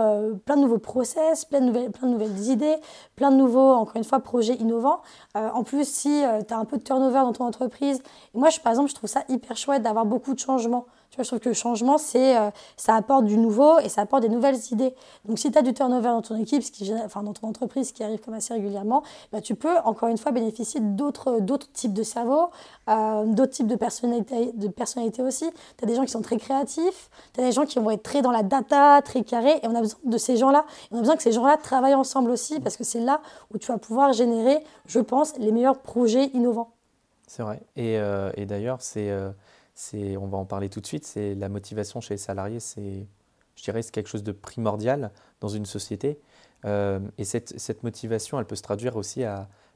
plein 0.45 0.55
de 0.55 0.61
nouveaux 0.61 0.77
process, 0.77 1.45
plein 1.45 1.59
de, 1.59 1.65
nouvelles, 1.65 1.91
plein 1.91 2.07
de 2.07 2.13
nouvelles 2.13 2.49
idées, 2.49 2.77
plein 3.15 3.31
de 3.31 3.35
nouveaux, 3.35 3.73
encore 3.73 3.95
une 3.95 4.03
fois, 4.03 4.19
projets 4.19 4.55
innovants. 4.55 5.01
en 5.35 5.63
plus, 5.63 5.87
si 5.87 6.23
tu 6.47 6.53
as 6.53 6.57
un 6.57 6.65
peu 6.65 6.77
de 6.77 6.83
turnover 6.83 7.19
dans 7.19 7.33
ton 7.33 7.45
entreprise, 7.45 8.01
moi, 8.33 8.49
je, 8.49 8.59
par 8.59 8.71
exemple, 8.71 8.89
je 8.89 8.95
trouve 8.95 9.09
ça 9.09 9.23
hyper 9.29 9.55
chouette 9.57 9.83
d'avoir 9.83 10.05
beaucoup 10.05 10.33
de 10.33 10.39
changements. 10.39 10.85
Tu 11.09 11.15
vois, 11.15 11.23
je 11.23 11.29
trouve 11.29 11.39
que 11.39 11.49
le 11.49 11.55
changement, 11.55 11.97
c'est, 11.97 12.37
euh, 12.37 12.51
ça 12.75 12.95
apporte 12.95 13.25
du 13.25 13.37
nouveau 13.37 13.79
et 13.79 13.89
ça 13.89 14.01
apporte 14.01 14.23
des 14.23 14.29
nouvelles 14.29 14.57
idées. 14.71 14.93
Donc, 15.25 15.39
si 15.39 15.51
tu 15.51 15.57
as 15.57 15.61
du 15.61 15.73
turnover 15.73 16.09
dans 16.09 16.21
ton 16.21 16.35
équipe, 16.35 16.63
enfin, 17.05 17.23
dans 17.23 17.33
ton 17.33 17.47
entreprise, 17.47 17.66
qui 17.67 18.03
arrive 18.03 18.19
comme 18.19 18.33
assez 18.33 18.53
régulièrement, 18.53 19.03
bah, 19.31 19.41
tu 19.41 19.55
peux, 19.55 19.77
encore 19.83 20.09
une 20.09 20.17
fois, 20.17 20.31
bénéficier 20.31 20.79
d'autres, 20.81 21.39
types 21.73 21.93
de 21.93 22.03
cerveaux, 22.03 22.49
euh, 22.89 23.25
d'autres 23.25 23.51
types 23.51 23.67
de 23.67 23.75
personnalités, 23.75 24.51
de 24.53 24.67
personnalités 24.67 25.21
aussi. 25.21 25.49
Tu 25.77 25.83
as 25.83 25.87
des 25.87 25.95
gens 25.95 26.03
qui 26.03 26.11
sont 26.11 26.21
très 26.21 26.37
créatifs, 26.37 27.09
tu 27.33 27.41
as 27.41 27.43
des 27.43 27.51
gens 27.51 27.65
qui 27.65 27.79
vont 27.79 27.91
être 27.91 28.03
très 28.03 28.21
dans 28.21 28.31
la 28.31 28.43
data, 28.43 29.01
très 29.01 29.23
carrés, 29.23 29.59
et 29.63 29.67
on 29.67 29.75
a 29.75 29.81
besoin 29.81 29.99
de 30.03 30.17
ces 30.17 30.37
gens-là. 30.37 30.65
on 30.91 30.97
a 30.97 30.99
besoin 30.99 31.15
que 31.15 31.23
ces 31.23 31.31
gens-là 31.31 31.57
travaillent 31.57 31.95
ensemble 31.95 32.31
aussi, 32.31 32.59
parce 32.59 32.77
que 32.77 32.83
c'est 32.83 33.01
là 33.01 33.21
où 33.53 33.57
tu 33.57 33.71
vas 33.71 33.77
pouvoir 33.77 34.13
générer, 34.13 34.63
je 34.85 34.99
pense, 34.99 35.37
les 35.37 35.51
meilleurs 35.51 35.79
projets 35.79 36.25
innovants. 36.33 36.71
C'est 37.27 37.43
vrai. 37.43 37.61
Et, 37.75 37.97
euh, 37.99 38.31
d'ailleurs, 38.45 38.81
c'est 38.81 39.11
on 40.17 40.27
va 40.27 40.37
en 40.37 40.45
parler 40.45 40.69
tout 40.69 40.81
de 40.81 40.87
suite, 40.87 41.05
c'est 41.05 41.35
la 41.35 41.49
motivation 41.49 42.01
chez 42.01 42.15
les 42.15 42.19
salariés, 42.19 42.59
c'est, 42.59 43.05
je 43.55 43.63
dirais, 43.63 43.81
c'est 43.81 43.91
quelque 43.91 44.09
chose 44.09 44.23
de 44.23 44.31
primordial 44.31 45.11
dans 45.41 45.49
une 45.49 45.65
société. 45.65 46.19
Euh, 46.65 46.99
et 47.17 47.23
cette, 47.23 47.83
motivation, 47.83 48.39
elle 48.39 48.45
peut 48.45 48.55
se 48.55 48.61
traduire 48.61 48.95
aussi 48.95 49.23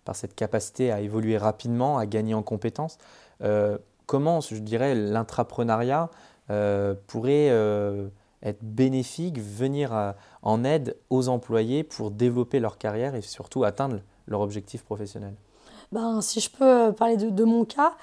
par 0.06 0.16
cette 0.16 0.36
capacité 0.36 0.92
à 0.92 1.02
évoluer 1.02 1.38
rapidement, 1.38 1.98
à 1.98 2.06
gagner 2.06 2.34
en 2.34 2.44
compétences. 2.44 2.98
Euh, 3.44 3.78
comment, 4.06 4.42
je 4.42 4.56
dirais, 4.56 4.96
l'intrapreneuriat 4.96 6.10
euh, 6.50 6.96
pourrait 7.08 7.48
être 8.44 8.64
bénéfique, 8.64 9.40
venir 9.40 10.16
en 10.42 10.64
aide 10.64 10.98
aux 11.10 11.30
employés 11.30 11.84
pour 11.84 12.12
développer 12.12 12.60
leur 12.60 12.78
carrière 12.78 13.16
et 13.16 13.22
surtout 13.22 13.64
atteindre 13.64 14.00
leur 14.28 14.42
objectif 14.42 14.84
professionnel? 14.84 15.36
Ben, 15.92 16.22
si 16.22 16.40
je 16.40 16.50
peux 16.50 16.94
parler 16.94 17.18
de 17.18 17.44
mon 17.44 17.66
cas, 17.66 17.94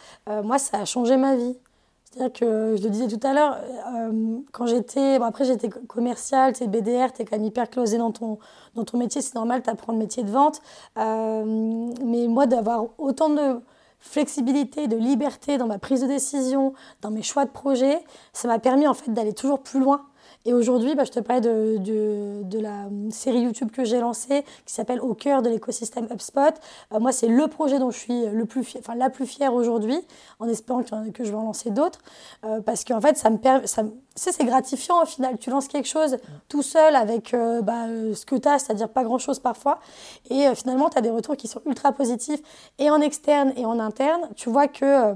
moi, 0.43 0.59
ça 0.59 0.81
a 0.81 0.85
changé 0.85 1.17
ma 1.17 1.37
vie. 1.37 1.57
C'est-à-dire 2.11 2.33
que, 2.33 2.77
je 2.77 2.83
le 2.83 2.91
disais 2.91 3.09
tout 3.09 3.27
à 3.27 3.35
l'heure, 3.35 3.59
euh, 3.95 4.39
quand 4.53 4.67
j'étais. 4.67 5.19
Bon, 5.19 5.27
après, 5.27 5.45
j'étais 5.45 5.69
commercial, 5.69 6.55
tu 6.55 6.65
es 6.65 6.67
BDR, 6.67 7.13
tu 7.13 7.23
es 7.23 7.25
quand 7.25 7.37
même 7.37 7.45
hyper 7.45 7.69
closé 7.69 7.99
dans 7.99 8.13
ton, 8.13 8.39
dans 8.75 8.85
ton 8.85 8.97
métier, 8.97 9.21
c'est 9.21 9.35
normal, 9.35 9.63
tu 9.63 9.69
apprends 9.69 9.93
le 9.93 9.99
métier 9.99 10.23
de 10.23 10.31
vente. 10.31 10.63
Euh, 10.97 11.93
mais 12.03 12.27
moi, 12.27 12.47
d'avoir 12.47 12.87
autant 12.97 13.29
de 13.29 13.61
flexibilité, 14.01 14.89
de 14.89 14.97
liberté 14.97 15.59
dans 15.59 15.67
ma 15.67 15.79
prise 15.79 16.01
de 16.01 16.07
décision, 16.07 16.73
dans 17.03 17.11
mes 17.11 17.23
choix 17.23 17.45
de 17.45 17.51
projet, 17.51 17.99
ça 18.33 18.49
m'a 18.49 18.59
permis 18.59 18.87
en 18.87 18.95
fait 18.95 19.11
d'aller 19.11 19.35
toujours 19.35 19.61
plus 19.61 19.81
loin. 19.81 20.07
Et 20.45 20.55
aujourd'hui, 20.55 20.95
bah, 20.95 21.05
je 21.05 21.11
te 21.11 21.21
parlais 21.21 21.41
de, 21.41 21.77
de, 22.43 22.59
la 22.59 22.87
série 23.11 23.41
YouTube 23.41 23.71
que 23.71 23.85
j'ai 23.85 24.01
lancée 24.01 24.45
qui 24.65 24.73
s'appelle 24.73 25.01
Au 25.01 25.15
cœur 25.15 25.43
de 25.43 25.49
l'écosystème 25.49 26.07
HubSpot. 26.11 26.41
Euh, 26.93 27.01
moi, 27.01 27.13
c'est 27.13 27.29
le 27.29 27.47
projet 27.49 27.79
dont 27.79 27.91
je 27.91 27.99
suis 27.99 28.27
le 28.27 28.45
plus 28.47 28.65
fier, 28.65 28.81
enfin, 28.81 28.95
la 28.95 29.11
plus 29.11 29.27
fière 29.27 29.53
aujourd'hui, 29.55 29.99
en 30.39 30.49
espérant 30.49 30.83
que, 30.83 31.25
je 31.25 31.31
vais 31.31 31.37
en 31.37 31.45
lancer 31.45 31.71
d'autres. 31.71 32.01
Euh, 32.45 32.61
parce 32.61 32.85
qu'en 32.85 33.01
fait, 33.01 33.17
ça 33.17 33.31
me 33.31 33.39
permet. 33.39 33.67
C'est 34.15 34.45
gratifiant 34.45 35.03
au 35.03 35.07
final. 35.07 35.39
Tu 35.39 35.51
lances 35.51 35.69
quelque 35.69 35.89
chose 35.89 36.17
tout 36.49 36.63
seul 36.63 36.97
avec 36.97 37.35
euh, 37.35 37.61
bah, 37.63 37.87
ce 38.15 38.25
que 38.25 38.37
tu 38.37 38.49
as, 38.49 38.59
c'est-à-dire 38.59 38.89
pas 38.89 39.05
grand-chose 39.05 39.39
parfois. 39.39 39.81
Et 40.31 40.55
finalement, 40.55 40.89
tu 40.89 40.99
as 40.99 41.03
des 41.03 41.11
retours 41.11 41.37
qui 41.37 41.49
sont 41.49 41.61
ultra 41.67 41.93
positifs, 41.93 42.41
et 42.79 42.91
en 42.91 43.01
externe 43.01 43.53
et 43.57 43.65
en 43.65 43.79
interne. 43.79 44.23
Tu 44.35 44.51
vois 44.51 44.69
que 44.69 45.15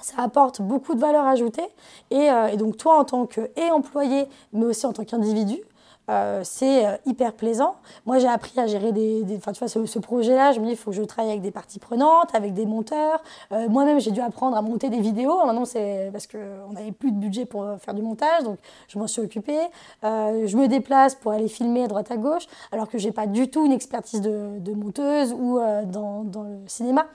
ça 0.00 0.22
apporte 0.22 0.60
beaucoup 0.60 0.94
de 0.94 1.00
valeur 1.00 1.26
ajoutée. 1.26 1.68
Et, 2.10 2.30
euh, 2.30 2.48
et 2.48 2.56
donc 2.56 2.76
toi, 2.76 2.98
en 2.98 3.04
tant 3.04 3.26
qu'employé, 3.26 4.28
mais 4.52 4.66
aussi 4.66 4.86
en 4.86 4.92
tant 4.92 5.04
qu'individu, 5.04 5.60
euh, 6.08 6.40
c'est 6.42 6.86
euh, 6.86 6.96
hyper 7.06 7.32
plaisant. 7.34 7.76
Moi, 8.04 8.18
j'ai 8.18 8.26
appris 8.26 8.58
à 8.58 8.66
gérer 8.66 8.90
des. 8.90 9.24
Enfin, 9.36 9.52
tu 9.52 9.60
vois, 9.60 9.68
ce, 9.68 9.98
projet-là, 10.00 10.50
je 10.50 10.58
me 10.58 10.64
dis, 10.64 10.72
il 10.72 10.76
faut 10.76 10.90
que 10.90 10.96
je 10.96 11.02
travaille 11.02 11.30
avec 11.30 11.42
des 11.42 11.52
parties 11.52 11.78
prenantes, 11.78 12.34
avec 12.34 12.52
des 12.52 12.66
monteurs. 12.66 13.22
Moi-même, 13.50 14.00
j'ai 14.00 14.10
dû 14.10 14.20
apprendre 14.20 14.56
à 14.56 14.62
monter 14.62 14.88
des 14.88 15.00
vidéos. 15.00 15.44
Maintenant, 15.46 15.64
c'est 15.64 16.08
parce 16.10 16.26
qu'on 16.26 16.72
n'avait 16.72 16.90
plus 16.90 17.12
de 17.12 17.16
budget 17.16 17.44
pour 17.44 17.64
faire 17.78 17.94
du 17.94 18.02
montage, 18.02 18.42
donc 18.42 18.58
je 18.88 18.98
m'en 18.98 19.06
suis 19.06 19.22
occupée. 19.22 19.60
je 20.02 20.56
me 20.56 20.66
déplace 20.66 21.14
pour 21.14 21.32
aller 21.32 21.48
filmer 21.48 21.84
à 21.84 21.86
droite 21.86 22.10
à 22.10 22.16
gauche, 22.16 22.46
alors 22.72 22.88
que 22.88 22.98
j'ai 22.98 23.12
pas 23.12 23.26
du 23.26 23.48
tout 23.48 23.64
une 23.64 23.72
expertise 23.72 24.20
de, 24.20 24.72
monteuse 24.74 25.32
ou 25.32 25.60
dans, 25.84 26.42
le 26.42 26.66
cinéma. 26.66 27.06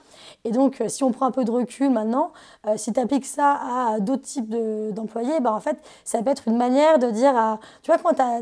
Et 0.46 0.52
donc, 0.52 0.82
si 0.88 1.04
on 1.04 1.12
prend 1.12 1.26
un 1.26 1.32
peu 1.32 1.44
de 1.44 1.52
recul 1.52 1.90
maintenant, 1.90 2.32
si 2.78 2.94
tu 2.94 3.00
appliques 3.00 3.26
ça 3.26 3.60
à 3.62 4.00
d'autres 4.00 4.24
types 4.24 4.50
d'employés, 4.94 5.40
bah, 5.42 5.54
en 5.54 5.60
fait, 5.60 5.78
ça 6.04 6.22
peut 6.22 6.30
être 6.30 6.48
une 6.48 6.58
manière 6.58 7.00
de 7.00 7.10
dire 7.10 7.36
à. 7.36 7.60
Tu 7.82 7.92
vois, 7.92 7.98
quand 7.98 8.20
as 8.20 8.42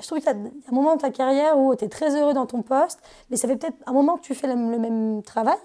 je 0.00 0.06
trouve 0.06 0.18
qu'il 0.18 0.26
y 0.26 0.30
a 0.30 0.36
un 0.36 0.74
moment 0.74 0.96
de 0.96 1.00
ta 1.00 1.10
carrière 1.10 1.58
où 1.58 1.74
tu 1.74 1.84
es 1.84 1.88
très 1.88 2.16
heureux 2.16 2.34
dans 2.34 2.46
ton 2.46 2.62
poste, 2.62 3.00
mais 3.30 3.36
ça 3.36 3.48
fait 3.48 3.56
peut-être 3.56 3.76
un 3.86 3.92
moment 3.92 4.16
que 4.16 4.22
tu 4.22 4.34
fais 4.34 4.48
le, 4.48 4.56
même 4.56 5.22
travail. 5.22 5.56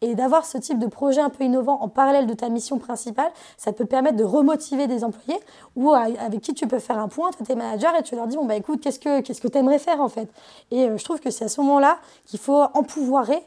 Et 0.00 0.14
d'avoir 0.14 0.44
ce 0.44 0.58
type 0.58 0.78
de 0.78 0.86
projet 0.86 1.20
un 1.20 1.30
peu 1.30 1.44
innovant 1.44 1.80
en 1.80 1.88
parallèle 1.88 2.26
de 2.26 2.34
ta 2.34 2.48
mission 2.48 2.78
principale, 2.78 3.30
ça 3.56 3.72
peut 3.72 3.86
permettre 3.86 4.16
de 4.16 4.24
remotiver 4.24 4.86
des 4.86 5.04
employés 5.04 5.40
ou 5.76 5.92
avec 5.92 6.40
qui 6.40 6.54
tu 6.54 6.66
peux 6.66 6.78
faire 6.78 6.98
un 6.98 7.08
point, 7.08 7.30
tu 7.36 7.42
tes 7.42 7.54
managers 7.54 7.98
et 7.98 8.02
tu 8.02 8.14
leur 8.14 8.26
dis 8.26 8.36
bon, 8.36 8.44
bah 8.44 8.56
écoute, 8.56 8.80
qu'est-ce 8.80 9.00
que 9.00 9.20
tu 9.20 9.32
que 9.32 9.58
aimerais 9.58 9.78
faire 9.78 10.00
en 10.00 10.08
fait? 10.08 10.28
Et 10.70 10.88
euh, 10.88 10.96
je 10.96 11.04
trouve 11.04 11.20
que 11.20 11.30
c'est 11.30 11.46
à 11.46 11.48
ce 11.48 11.60
moment-là 11.60 11.98
qu'il 12.26 12.38
faut 12.38 12.62
empouvoirer 12.74 13.42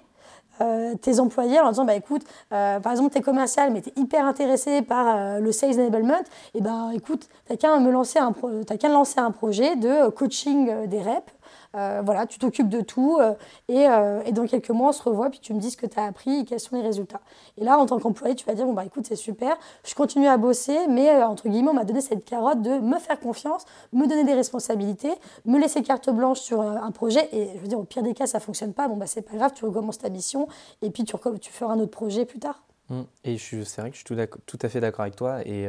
euh, 0.61 0.93
tes 0.95 1.19
employés 1.19 1.59
en 1.59 1.69
disant 1.69 1.85
bah 1.85 1.95
écoute 1.95 2.23
euh, 2.51 2.79
par 2.79 2.91
exemple 2.91 3.11
tu 3.11 3.17
es 3.17 3.21
commercial 3.21 3.73
mais 3.73 3.81
tu 3.81 3.89
es 3.89 3.93
hyper 3.99 4.25
intéressé 4.25 4.83
par 4.83 5.07
euh, 5.07 5.39
le 5.39 5.51
sales 5.51 5.79
enablement 5.79 6.21
et 6.53 6.61
ben 6.61 6.91
écoute 6.91 7.27
tu 7.49 7.57
qu'à 7.57 7.79
me 7.79 7.91
lancer 7.91 8.19
un 8.19 8.33
lancer 8.87 9.19
un 9.19 9.31
projet 9.31 9.75
de 9.75 10.09
coaching 10.09 10.85
des 10.87 11.01
reps 11.01 11.33
euh, 11.75 12.01
voilà, 12.05 12.27
tu 12.27 12.37
t'occupes 12.37 12.69
de 12.69 12.81
tout 12.81 13.17
euh, 13.19 13.33
euh, 13.71 14.21
et, 14.25 14.31
dans 14.31 14.45
quelques 14.45 14.69
mois, 14.69 14.89
on 14.89 14.91
se 14.91 15.01
revoit, 15.01 15.29
puis 15.29 15.39
tu 15.39 15.53
me 15.53 15.59
dis 15.59 15.71
ce 15.71 15.77
que 15.77 15.87
tu 15.87 15.99
as 15.99 16.05
appris 16.05 16.39
et 16.39 16.45
quels 16.45 16.59
sont 16.59 16.75
les 16.75 16.81
résultats. 16.81 17.21
Et 17.57 17.63
là, 17.63 17.77
en 17.79 17.85
tant 17.85 17.99
qu'employé, 17.99 18.35
tu 18.35 18.45
vas 18.45 18.53
dire, 18.53 18.65
bon, 18.65 18.73
bah 18.73 18.85
écoute, 18.85 19.05
c'est 19.07 19.15
super, 19.15 19.57
je 19.83 19.95
continue 19.95 20.27
à 20.27 20.37
bosser, 20.37 20.77
mais 20.87 21.23
entre 21.23 21.49
guillemets, 21.49 21.71
on 21.71 21.73
m'a 21.73 21.83
donné 21.83 22.01
cette 22.01 22.25
carotte 22.25 22.61
de 22.61 22.77
me 22.77 22.99
faire 22.99 23.19
confiance, 23.19 23.65
me 23.91 24.07
donner 24.07 24.23
des 24.23 24.35
responsabilités, 24.35 25.13
me 25.45 25.59
laisser 25.59 25.81
carte 25.81 26.09
blanche 26.11 26.39
sur 26.39 26.61
un 26.61 26.91
projet. 26.91 27.27
Et 27.31 27.49
je 27.55 27.59
veux 27.59 27.67
dire, 27.67 27.79
au 27.79 27.85
pire 27.85 28.03
des 28.03 28.13
cas, 28.13 28.27
ça 28.27 28.39
fonctionne 28.39 28.73
pas, 28.73 28.87
bon, 28.87 28.97
bah 28.97 29.07
c'est 29.07 29.23
pas 29.23 29.35
grave, 29.35 29.53
tu 29.55 29.65
recommences 29.65 29.97
ta 29.97 30.09
mission 30.09 30.47
et 30.81 30.91
puis 30.91 31.03
tu, 31.03 31.15
tu 31.41 31.51
feras 31.51 31.73
un 31.73 31.79
autre 31.79 31.91
projet 31.91 32.25
plus 32.25 32.39
tard. 32.39 32.63
Mmh. 32.89 33.01
Et 33.23 33.37
c'est 33.37 33.81
vrai 33.81 33.89
que 33.89 33.97
je 33.97 34.05
suis 34.05 34.15
tout, 34.15 34.39
tout 34.45 34.59
à 34.61 34.69
fait 34.69 34.79
d'accord 34.79 35.01
avec 35.01 35.15
toi. 35.15 35.41
Et 35.45 35.67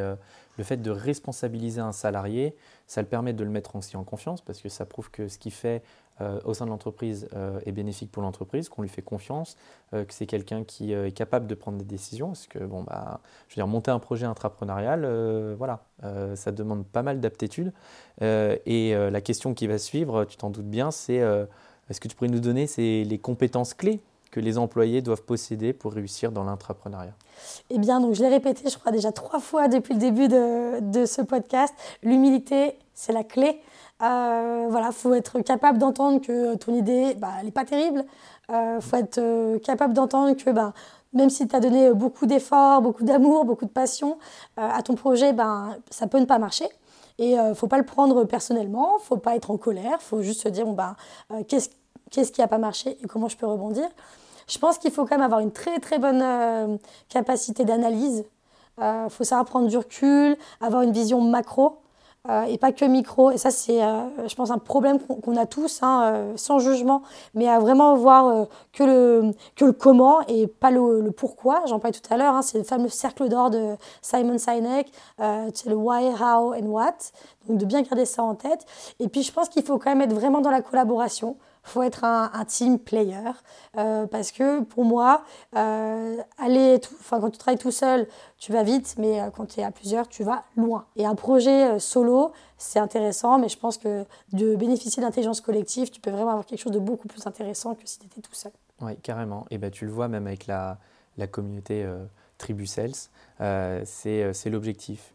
le 0.57 0.65
fait 0.65 0.77
de 0.77 0.91
responsabiliser 0.91 1.81
un 1.81 1.93
salarié, 1.93 2.57
ça 2.87 3.03
le 3.03 3.09
permet 3.09 3.33
de 3.33 3.45
le 3.45 3.51
mettre 3.51 3.77
aussi 3.77 3.97
en 3.97 4.05
confiance 4.05 4.41
parce 4.41 4.61
que 4.61 4.69
ça 4.69 4.85
prouve 4.85 5.11
que 5.11 5.29
ce 5.29 5.39
qu'il 5.39 5.53
fait 5.53 5.83
euh, 6.21 6.39
au 6.45 6.55
sein 6.55 6.65
de 6.65 6.71
l'entreprise 6.71 7.29
euh, 7.35 7.59
est 7.67 7.73
bénéfique 7.73 8.13
pour 8.13 8.23
l'entreprise, 8.23 8.69
qu'on 8.69 8.83
lui 8.83 8.89
fait 8.89 9.03
confiance, 9.03 9.57
euh, 9.95 10.05
que 10.05 10.15
c'est 10.15 10.27
quelqu'un 10.27 10.63
qui 10.63 10.93
est 10.93 11.11
capable 11.11 11.49
de 11.49 11.57
prendre 11.57 11.79
des 11.79 11.85
décisions. 11.85 12.29
Parce 12.29 12.47
que, 12.47 12.61
bon, 12.61 12.85
bah, 12.85 13.21
je 13.49 13.55
veux 13.55 13.57
dire, 13.57 13.67
monter 13.67 13.91
un 13.91 13.99
projet 13.99 14.25
intrapreneurial, 14.25 15.55
voilà, 15.57 15.85
ça 16.35 16.53
demande 16.53 16.87
pas 16.87 17.03
mal 17.03 17.21
d'aptitude. 17.21 17.73
et 18.21 18.95
la 18.95 19.21
question 19.21 19.55
qui 19.55 19.67
va 19.67 19.79
suivre, 19.79 20.25
tu 20.25 20.37
t'en 20.37 20.51
doutes 20.51 20.71
bien, 20.71 20.91
c'est 20.91 21.17
est-ce 21.91 22.01
que 22.01 22.09
tu 22.09 22.17
pourrais 22.17 22.31
nous 22.31 22.41
donner 22.41 22.67
les 22.77 23.19
compétences 23.19 23.75
clés 23.75 24.01
que 24.35 24.41
les 24.41 24.59
employés 24.59 25.01
doivent 25.01 25.23
posséder 25.23 25.73
pour 25.73 25.93
réussir 25.93 26.33
dans 26.33 26.43
l'intrapreneuriat 26.43 27.15
Eh 27.71 27.79
bien, 27.79 28.01
donc 28.01 28.15
je 28.15 28.23
l'ai 28.23 28.29
répété, 28.29 28.69
je 28.69 28.77
crois 28.77 28.91
déjà 28.91 29.13
trois 29.13 29.39
fois 29.39 29.69
depuis 29.69 29.95
le 29.95 30.01
début 30.01 30.27
de, 30.27 31.07
ce 31.07 31.23
podcast. 31.23 31.73
L'humilité, 32.03 32.77
c'est 32.95 33.13
la 33.13 33.23
clé. 33.23 33.61
Euh, 34.03 34.67
voilà, 34.69 34.91
faut 34.91 35.15
être 35.15 35.39
capable 35.39 35.79
d'entendre 35.79 36.21
que 36.21 36.57
ton 36.57 36.75
idée, 36.75 37.15
bah, 37.15 37.29
elle 37.39 37.47
n'est 37.47 37.53
pas 37.53 37.65
terrible. 37.65 38.05
Il 38.49 38.55
euh, 38.57 38.81
faut 38.81 38.97
être 38.97 39.19
euh, 39.19 39.61
capable 39.61 39.95
d'entendre 39.95 40.37
que 40.37 40.51
bah, 40.51 40.73
même 41.13 41.31
si 41.31 41.47
tu 41.47 41.55
as 41.55 41.61
donné 41.61 41.95
beaucoup 41.95 42.27
d'efforts, 42.27 42.83
beaucoup 42.83 43.05
d'amour, 43.05 43.45
beaucoup 43.45 43.67
de 43.67 43.71
passion 43.71 44.19
euh, 44.59 44.69
à 44.69 44.83
ton 44.83 44.97
projet, 44.97 45.33
ben, 45.33 45.77
ça 45.91 46.09
peut 46.09 46.19
ne 46.19 46.27
pas 46.27 46.41
marcher. 46.41 46.67
Et 47.19 47.37
ne 47.37 47.55
faut 47.55 47.69
pas 47.69 47.79
le 47.79 47.85
prendre 47.85 48.25
personnellement, 48.25 48.99
faut 48.99 49.17
pas 49.17 49.37
être 49.37 49.53
en 49.53 49.59
colère, 49.59 50.03
faut 50.03 50.23
juste 50.23 50.43
se 50.43 50.49
dire 50.49 50.67
bon, 50.67 50.73
ben, 50.73 50.97
qu'est-ce 51.47 51.71
qu'est-ce 52.11 52.33
qui 52.33 52.41
n'a 52.41 52.49
pas 52.49 52.59
marché 52.59 52.99
et 53.03 53.07
comment 53.07 53.29
je 53.29 53.37
peux 53.37 53.47
rebondir. 53.47 53.89
Je 54.47 54.59
pense 54.59 54.79
qu'il 54.79 54.91
faut 54.91 55.05
quand 55.05 55.17
même 55.17 55.25
avoir 55.25 55.41
une 55.41 55.53
très 55.53 55.79
très 55.79 55.99
bonne 55.99 56.79
capacité 57.09 57.65
d'analyse. 57.65 58.25
Il 58.79 59.11
faut 59.11 59.25
savoir 59.25 59.45
prendre 59.45 59.69
du 59.69 59.77
recul, 59.77 60.37
avoir 60.61 60.83
une 60.83 60.93
vision 60.93 61.21
macro. 61.21 61.79
Euh, 62.31 62.45
et 62.45 62.57
pas 62.57 62.73
que 62.73 62.87
micro. 62.87 63.31
Et 63.33 63.37
ça, 63.37 63.51
c'est, 63.51 63.83
euh, 63.85 64.27
je 64.27 64.35
pense, 64.35 64.51
un 64.51 64.57
problème 64.57 64.99
qu'on 64.99 65.37
a 65.37 65.45
tous, 65.45 65.83
hein, 65.83 66.05
euh, 66.05 66.33
sans 66.37 66.59
jugement, 66.59 67.03
mais 67.35 67.49
à 67.49 67.59
vraiment 67.59 67.97
voir 67.97 68.47
que, 68.73 68.83
le, 68.83 69.33
que 69.57 69.67
le 69.67 69.73
comment 69.73 70.23
et 70.27 70.47
pas 70.47 70.71
le, 70.71 71.11
pourquoi. 71.15 71.63
J'en 71.67 71.79
parlais 71.79 71.99
tout 71.99 72.13
à 72.13 72.17
l'heure, 72.17 72.35
hein, 72.35 72.41
c'est 72.41 72.57
le 72.57 72.65
fameux 72.65 72.89
cercle 72.89 73.29
d'or 73.29 73.51
de 73.51 73.77
Simon 74.01 74.39
Sinek, 74.39 74.91
c'est 75.19 75.67
le 75.67 75.75
why, 75.75 76.07
how 76.19 76.55
and 76.55 76.67
what. 76.67 76.97
Donc 77.47 77.59
de 77.59 77.67
bien 77.67 77.83
garder 77.83 78.07
ça 78.07 78.23
en 78.23 78.35
tête. 78.35 78.65
Et 79.01 79.09
puis 79.09 79.23
je 79.23 79.31
pense 79.31 79.51
qu'il 79.51 79.63
faut 79.63 79.77
quand 79.77 79.91
même 79.91 80.01
être 80.01 80.15
vraiment 80.15 80.41
dans 80.41 80.51
la 80.51 80.63
collaboration 80.63 81.37
faut 81.65 81.83
être 81.83 82.05
un, 82.05 82.45
team 82.47 82.79
player. 82.79 83.33
Euh, 83.77 84.07
parce 84.07 84.31
que 84.31 84.63
pour 84.63 84.85
moi, 84.85 85.25
euh, 85.57 86.17
aller 86.39 86.79
enfin, 87.01 87.21
quand 87.21 87.31
tu 87.31 87.39
travailles 87.39 87.59
tout 87.59 87.71
seul, 87.71 88.07
tu 88.39 88.53
vas 88.53 88.63
vite, 88.63 88.95
mais 88.99 89.21
euh, 89.21 89.31
quand 89.31 89.47
tu 89.47 89.61
es 89.61 89.65
à 89.65 89.71
plusieurs, 89.71 90.07
tu 90.09 90.23
vas 90.23 90.45
loin. 90.57 90.87
Et 90.97 91.07
un 91.07 91.15
projet 91.15 91.79
solo, 91.79 92.33
c'est 92.59 92.79
intéressant, 92.79 93.39
mais 93.39 93.49
je 93.49 93.59
pense 93.59 93.79
que 93.79 94.05
de 94.33 94.55
bénéficier 94.55 95.03
d'intelligence 95.03 95.41
collective, 95.41 95.91
tu 95.91 96.01
peux 96.01 96.11
vraiment 96.11 96.31
avoir 96.31 96.47
quelque 96.47 96.61
chose 96.61 96.73
de 96.73 96.79
beaucoup 96.79 97.09
plus 97.09 97.27
intéressant 97.27 97.75
que 97.75 97.83
si 97.85 97.99
tu 97.99 98.07
étais 98.07 98.21
tout 98.21 98.35
seul. 98.35 98.53
Oui, 98.81 98.97
carrément. 98.99 99.47
Et 99.51 99.59
ben, 99.59 99.71
tu 99.71 99.87
le 99.87 99.91
vois 99.91 100.09
même 100.09 100.27
avec 100.27 100.47
la, 100.47 100.79
la 101.17 101.27
communauté 101.27 101.89
Tribu 102.39 102.67
Sales, 102.67 102.93
c'est 103.85 104.51
l'objectif 104.51 105.13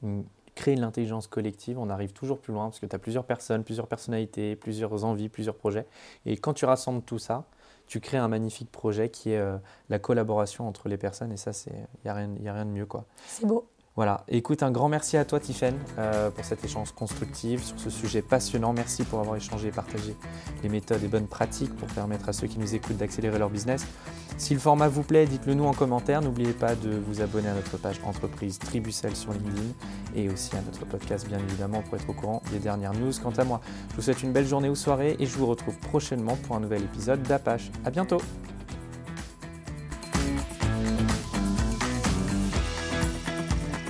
créer 0.60 0.76
l'intelligence 0.76 1.28
collective, 1.28 1.80
on 1.80 1.90
arrive 1.90 2.12
toujours 2.12 2.40
plus 2.40 2.52
loin 2.52 2.66
parce 2.66 2.82
que 2.82 2.86
tu 2.86 2.94
as 2.94 3.00
plusieurs 3.00 3.24
personnes, 3.24 3.64
plusieurs 3.64 3.88
personnalités, 3.88 4.58
plusieurs 4.58 5.06
envies, 5.06 5.30
plusieurs 5.30 5.56
projets. 5.56 5.86
Et 6.26 6.36
quand 6.36 6.54
tu 6.54 6.66
rassembles 6.66 7.02
tout 7.02 7.18
ça, 7.18 7.46
tu 7.88 8.02
crées 8.02 8.18
un 8.18 8.28
magnifique 8.28 8.70
projet 8.70 9.08
qui 9.10 9.32
est 9.32 9.38
euh, 9.38 9.58
la 9.88 10.00
collaboration 10.00 10.68
entre 10.68 10.90
les 10.90 10.98
personnes. 10.98 11.32
Et 11.32 11.38
ça, 11.38 11.52
il 11.68 11.74
n'y 12.04 12.10
a, 12.10 12.14
rien, 12.54 12.66
de 12.66 12.72
mieux. 12.72 12.86
quoi. 12.86 13.06
C'est 13.26 13.46
beau. 13.46 13.70
Voilà, 13.96 14.24
écoute, 14.30 14.64
un 14.64 14.72
grand 14.72 14.88
merci 14.88 15.18
à 15.18 15.26
toi 15.26 15.40
Tiffen 15.40 15.76
euh, 15.98 16.30
pour 16.30 16.46
cet 16.46 16.64
échange 16.64 16.92
constructif 16.94 17.64
sur 17.64 17.80
ce 17.80 17.90
sujet 17.90 18.22
passionnant. 18.22 18.72
Merci 18.72 19.04
pour 19.04 19.20
avoir 19.20 19.36
échangé 19.36 19.70
et 19.70 19.72
partagé 19.72 20.16
les 20.64 20.70
méthodes 20.70 21.04
et 21.04 21.08
bonnes 21.08 21.28
pratiques 21.28 21.76
pour 21.76 21.88
permettre 21.90 22.30
à 22.30 22.34
ceux 22.34 22.48
qui 22.48 22.60
nous 22.60 22.76
écoutent 22.76 22.98
d'accélérer 22.98 23.38
leur 23.40 23.50
business. 23.50 23.86
Si 24.38 24.54
le 24.54 24.60
format 24.60 24.88
vous 24.88 25.04
plaît, 25.04 25.26
dites-le 25.26 25.54
nous 25.54 25.66
en 25.66 25.74
commentaire. 25.74 26.22
N'oubliez 26.22 26.54
pas 26.54 26.76
de 26.76 26.92
vous 26.92 27.22
abonner 27.22 27.50
à 27.50 27.54
notre 27.54 27.78
page 27.78 28.00
entreprise 28.06 28.58
Tribucel 28.58 29.16
sur 29.16 29.34
LinkedIn 29.34 29.74
et 30.16 30.30
aussi 30.30 30.56
à 30.56 30.62
notre 30.62 30.86
podcast 30.86 31.28
bien 31.28 31.40
évidemment 31.40 31.82
pour 31.82 31.96
être 31.96 32.10
au 32.10 32.14
courant 32.14 32.42
des 32.52 32.60
dernières 32.60 32.94
news. 32.94 33.12
Quant 33.22 33.34
à 33.38 33.44
moi, 33.44 33.60
je 33.92 33.96
vous 33.98 34.02
souhaite 34.02 34.24
une 34.24 34.32
belle 34.32 34.48
journée 34.48 34.70
ou 34.70 34.76
soirée 34.76 35.18
et 35.20 35.26
je 35.26 35.36
vous 35.36 35.46
retrouve 35.46 35.78
prochainement 35.80 36.38
pour 36.38 36.56
un 36.56 36.62
nouvel 36.62 36.84
épisode 36.84 37.22
d'Apache. 37.24 37.70
À 37.84 37.92
bientôt 37.92 38.22